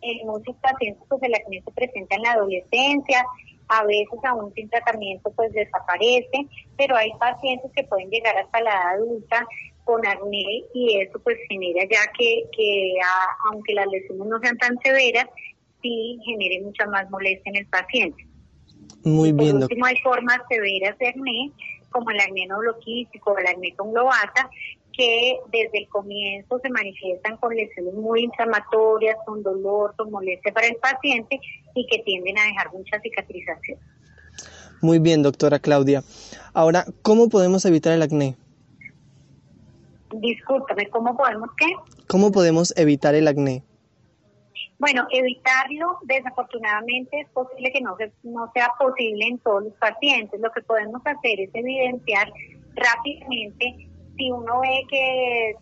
[0.00, 3.24] En muchos pacientes pues el acné se presenta en la adolescencia,
[3.68, 8.70] a veces aún sin tratamiento pues desaparece, pero hay pacientes que pueden llegar hasta la
[8.70, 9.46] edad adulta
[9.88, 12.92] con acné y eso pues genera ya que, que
[13.50, 15.24] aunque las lesiones no sean tan severas,
[15.80, 18.26] sí genere mucha más molestia en el paciente.
[19.02, 19.52] Muy bien.
[19.52, 21.52] Por último, hay formas severas de acné,
[21.88, 24.50] como el acné nobloquístico o el acné con globata,
[24.92, 30.66] que desde el comienzo se manifiestan con lesiones muy inflamatorias, con dolor, con molestia para
[30.66, 31.40] el paciente
[31.74, 33.78] y que tienden a dejar mucha cicatrización.
[34.82, 36.02] Muy bien, doctora Claudia.
[36.52, 38.36] Ahora, ¿cómo podemos evitar el acné?
[40.12, 41.66] Discúlpame, ¿cómo podemos qué?
[42.06, 43.62] ¿Cómo podemos evitar el acné?
[44.78, 50.40] Bueno, evitarlo, desafortunadamente es posible que no, no sea posible en todos los pacientes.
[50.40, 52.32] Lo que podemos hacer es evidenciar
[52.74, 55.56] rápidamente si uno ve que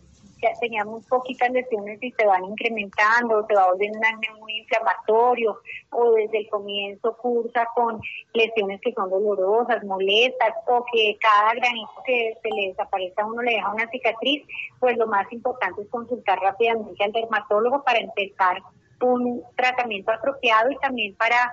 [0.61, 5.61] teníamos poquitas lesiones y se van incrementando, se va volviendo un acné muy inflamatorio,
[5.91, 8.01] o desde el comienzo cursa con
[8.35, 13.43] lesiones que son dolorosas, molestas, o que cada granito que se le desaparece a uno
[13.43, 14.47] le deja una cicatriz,
[14.79, 18.63] pues lo más importante es consultar rápidamente al dermatólogo para empezar
[19.01, 21.53] un tratamiento apropiado y también para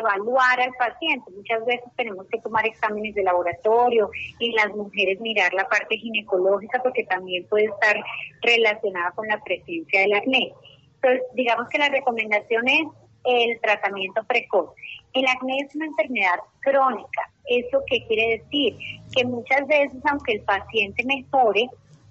[0.00, 1.30] evaluar al paciente.
[1.30, 6.80] Muchas veces tenemos que tomar exámenes de laboratorio y las mujeres mirar la parte ginecológica
[6.82, 7.96] porque también puede estar
[8.42, 10.52] relacionada con la presencia del acné.
[10.96, 12.86] Entonces, digamos que la recomendación es
[13.24, 14.70] el tratamiento precoz.
[15.12, 17.30] El acné es una enfermedad crónica.
[17.46, 18.76] ¿Eso qué quiere decir?
[19.14, 21.68] Que muchas veces, aunque el paciente mejore,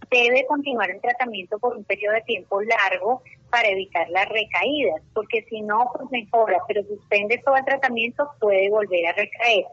[0.09, 3.21] debe continuar el tratamiento por un periodo de tiempo largo
[3.51, 8.69] para evitar las recaídas, porque si no, pues mejora, pero suspende todo el tratamiento, puede
[8.69, 9.65] volver a recaer.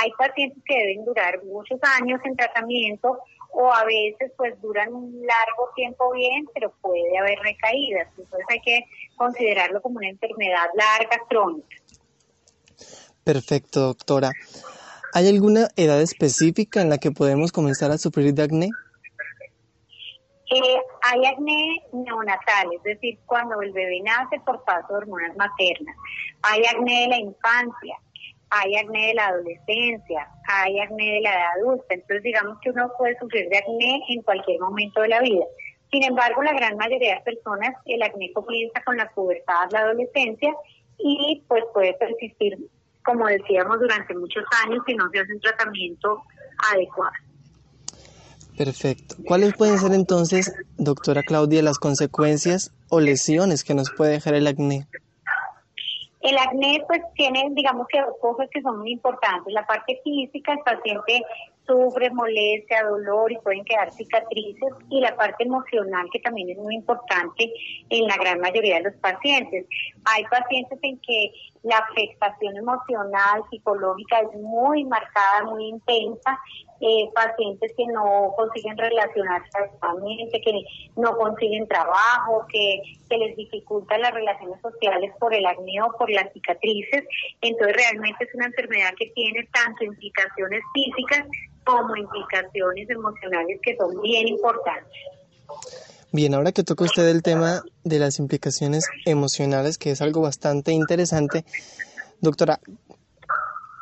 [0.00, 3.18] Hay pacientes que deben durar muchos años en tratamiento
[3.52, 8.08] o a veces pues duran un largo tiempo bien, pero puede haber recaídas.
[8.18, 8.80] Entonces hay que
[9.16, 11.76] considerarlo como una enfermedad larga, crónica.
[13.22, 14.32] Perfecto, doctora.
[15.12, 18.70] ¿Hay alguna edad específica en la que podemos comenzar a sufrir de acné?
[20.48, 25.96] Eh, hay acné neonatal, es decir, cuando el bebé nace por paso de hormonas maternas.
[26.42, 27.96] Hay acné de la infancia,
[28.50, 31.94] hay acné de la adolescencia, hay acné de la edad adulta.
[31.94, 35.44] Entonces, digamos que uno puede sufrir de acné en cualquier momento de la vida.
[35.90, 40.54] Sin embargo, la gran mayoría de personas, el acné comienza con la pubertad, la adolescencia,
[40.98, 42.56] y pues puede persistir,
[43.04, 46.22] como decíamos, durante muchos años si no se hace un tratamiento
[46.72, 47.12] adecuado.
[48.56, 49.16] Perfecto.
[49.26, 54.46] ¿Cuáles pueden ser entonces, doctora Claudia, las consecuencias o lesiones que nos puede dejar el
[54.46, 54.86] acné?
[56.22, 59.52] El acné pues tiene, digamos que dos cosas que son muy importantes.
[59.52, 61.22] La parte física, el paciente
[61.66, 66.76] sufre molestia, dolor y pueden quedar cicatrices y la parte emocional que también es muy
[66.76, 67.52] importante
[67.90, 69.66] en la gran mayoría de los pacientes.
[70.04, 71.32] Hay pacientes en que
[71.62, 76.38] la afectación emocional, psicológica es muy marcada, muy intensa
[76.80, 80.52] eh, pacientes que no consiguen relacionarse adecuadamente, que
[80.96, 86.10] no consiguen trabajo, que, que les dificultan las relaciones sociales por el acné o por
[86.10, 87.04] las cicatrices.
[87.40, 91.26] Entonces realmente es una enfermedad que tiene tanto implicaciones físicas
[91.64, 94.92] como implicaciones emocionales que son bien importantes.
[96.12, 100.72] Bien, ahora que toca usted el tema de las implicaciones emocionales, que es algo bastante
[100.72, 101.44] interesante,
[102.20, 102.60] doctora,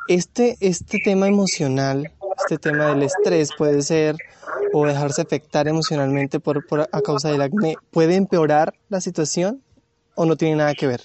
[0.07, 2.11] este, este tema emocional
[2.47, 4.15] este tema del estrés puede ser
[4.71, 9.63] o dejarse afectar emocionalmente por, por a causa del acné, ¿puede empeorar la situación
[10.15, 11.01] o no tiene nada que ver?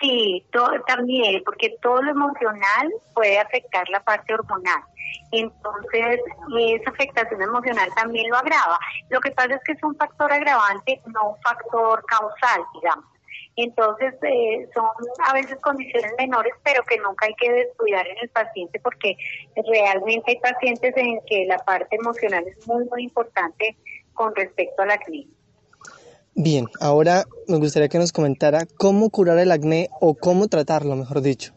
[0.00, 0.44] Sí,
[0.86, 4.82] también, porque todo lo emocional puede afectar la parte hormonal.
[5.30, 6.20] Entonces,
[6.58, 8.78] esa afectación emocional también lo agrava.
[9.08, 13.13] Lo que pasa es que es un factor agravante, no un factor causal, digamos.
[13.56, 14.86] Entonces, eh, son
[15.24, 19.16] a veces condiciones menores, pero que nunca hay que descuidar en el paciente porque
[19.68, 23.76] realmente hay pacientes en que la parte emocional es muy, muy importante
[24.12, 25.26] con respecto al acné.
[26.36, 31.20] Bien, ahora me gustaría que nos comentara cómo curar el acné o cómo tratarlo, mejor
[31.20, 31.54] dicho.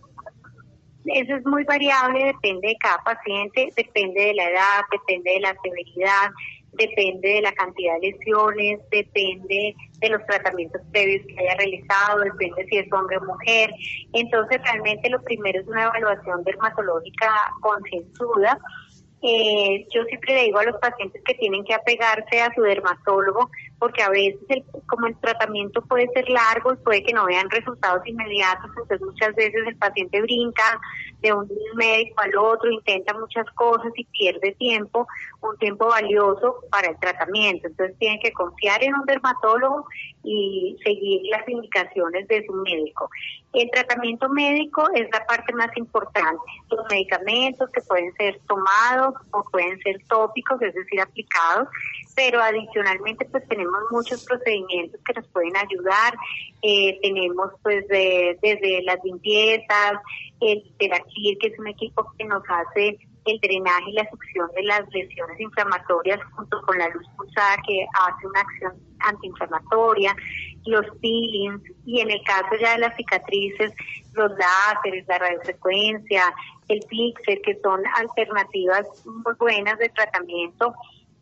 [1.06, 5.56] Eso es muy variable, depende de cada paciente, depende de la edad, depende de la
[5.64, 6.30] severidad,
[6.78, 12.66] depende de la cantidad de lesiones, depende de los tratamientos previos que haya realizado, depende
[12.70, 13.72] si es hombre o mujer.
[14.14, 17.30] Entonces, realmente lo primero es una evaluación dermatológica
[17.62, 18.58] concienzuda.
[19.24, 23.50] Eh, yo siempre le digo a los pacientes que tienen que apegarse a su dermatólogo
[23.80, 28.06] porque a veces el, como el tratamiento puede ser largo puede que no vean resultados
[28.06, 30.64] inmediatos, entonces muchas veces el paciente brinca
[31.22, 35.08] de un médico al otro, intenta muchas cosas y pierde tiempo,
[35.42, 37.68] un tiempo valioso para el tratamiento.
[37.68, 39.88] Entonces tienen que confiar en un dermatólogo
[40.28, 43.10] y seguir las indicaciones de su médico.
[43.54, 46.42] El tratamiento médico es la parte más importante.
[46.70, 51.70] Los medicamentos que pueden ser tomados o pueden ser tópicos, es decir, aplicados,
[52.14, 56.14] pero adicionalmente pues tenemos muchos procedimientos que nos pueden ayudar.
[56.62, 59.94] Eh, tenemos pues desde las limpiezas,
[60.42, 64.64] el Terakir, que es un equipo que nos hace el drenaje y la succión de
[64.64, 70.16] las lesiones inflamatorias junto con la luz pulsada que hace una acción antiinflamatoria,
[70.66, 73.74] los peelings y en el caso ya de las cicatrices,
[74.14, 76.34] los láseres, la radiofrecuencia,
[76.68, 80.74] el pixel, que son alternativas muy buenas de tratamiento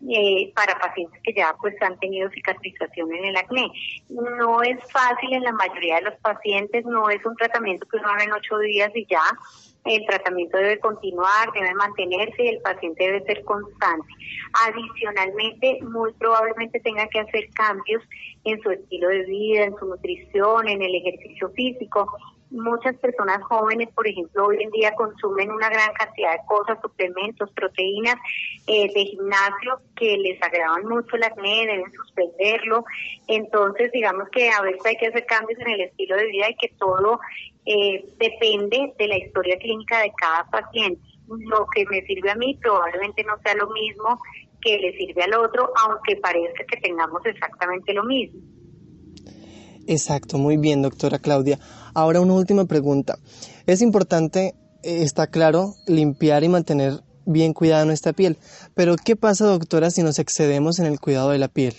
[0.07, 3.71] eh, para pacientes que ya pues han tenido cicatrización en el acné.
[4.09, 8.09] No es fácil en la mayoría de los pacientes, no es un tratamiento que uno
[8.09, 9.23] haga en ocho días y ya.
[9.85, 14.07] El tratamiento debe continuar, debe mantenerse y el paciente debe ser constante.
[14.67, 18.01] Adicionalmente, muy probablemente tenga que hacer cambios
[18.43, 22.07] en su estilo de vida, en su nutrición, en el ejercicio físico
[22.49, 27.51] muchas personas jóvenes, por ejemplo, hoy en día consumen una gran cantidad de cosas, suplementos,
[27.51, 28.15] proteínas
[28.67, 32.85] eh, de gimnasio que les agravan mucho el acné, deben suspenderlo.
[33.27, 36.55] Entonces, digamos que a veces hay que hacer cambios en el estilo de vida y
[36.55, 37.19] que todo
[37.65, 41.01] eh, depende de la historia clínica de cada paciente.
[41.27, 44.19] Lo que me sirve a mí probablemente no sea lo mismo
[44.61, 48.39] que le sirve al otro, aunque parezca que tengamos exactamente lo mismo.
[49.87, 51.59] Exacto, muy bien, doctora Claudia.
[51.93, 53.17] Ahora una última pregunta.
[53.67, 54.53] Es importante,
[54.83, 58.37] eh, está claro, limpiar y mantener bien cuidada nuestra piel,
[58.75, 61.73] pero ¿qué pasa, doctora, si nos excedemos en el cuidado de la piel?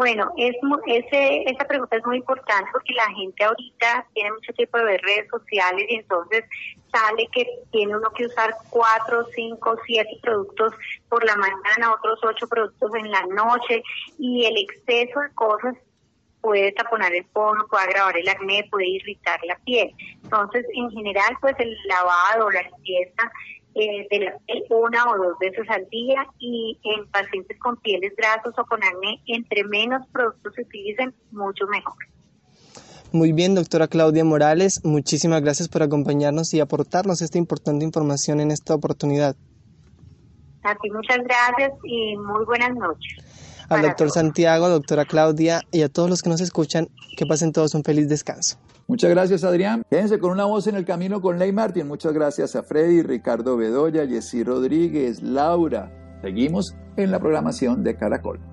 [0.00, 4.78] Bueno, es, ese, esa pregunta es muy importante porque la gente ahorita tiene mucho tiempo
[4.78, 6.42] de ver redes sociales y entonces
[6.90, 10.72] sale que tiene uno que usar cuatro, cinco, siete productos
[11.10, 13.82] por la mañana, otros ocho productos en la noche
[14.18, 15.76] y el exceso de cosas
[16.40, 19.92] puede taponar el poro, puede agravar el acné, puede irritar la piel.
[20.24, 23.30] Entonces, en general, pues el lavado, la limpieza
[23.74, 28.12] eh, de la piel una o dos veces al día y en pacientes con pieles
[28.16, 31.94] grasas o con acné, entre menos productos se utilicen, mucho mejor.
[33.12, 38.52] Muy bien, doctora Claudia Morales, muchísimas gracias por acompañarnos y aportarnos esta importante información en
[38.52, 39.34] esta oportunidad.
[40.62, 43.49] A ti muchas gracias y muy buenas noches.
[43.70, 47.74] Al doctor Santiago, doctora Claudia y a todos los que nos escuchan, que pasen todos
[47.74, 48.58] un feliz descanso.
[48.88, 49.84] Muchas gracias, Adrián.
[49.88, 51.86] Quédense con una voz en el camino con Ley Martin.
[51.86, 55.92] Muchas gracias a Freddy, Ricardo Bedoya, Jessy Rodríguez, Laura.
[56.20, 58.49] Seguimos en la programación de Caracol.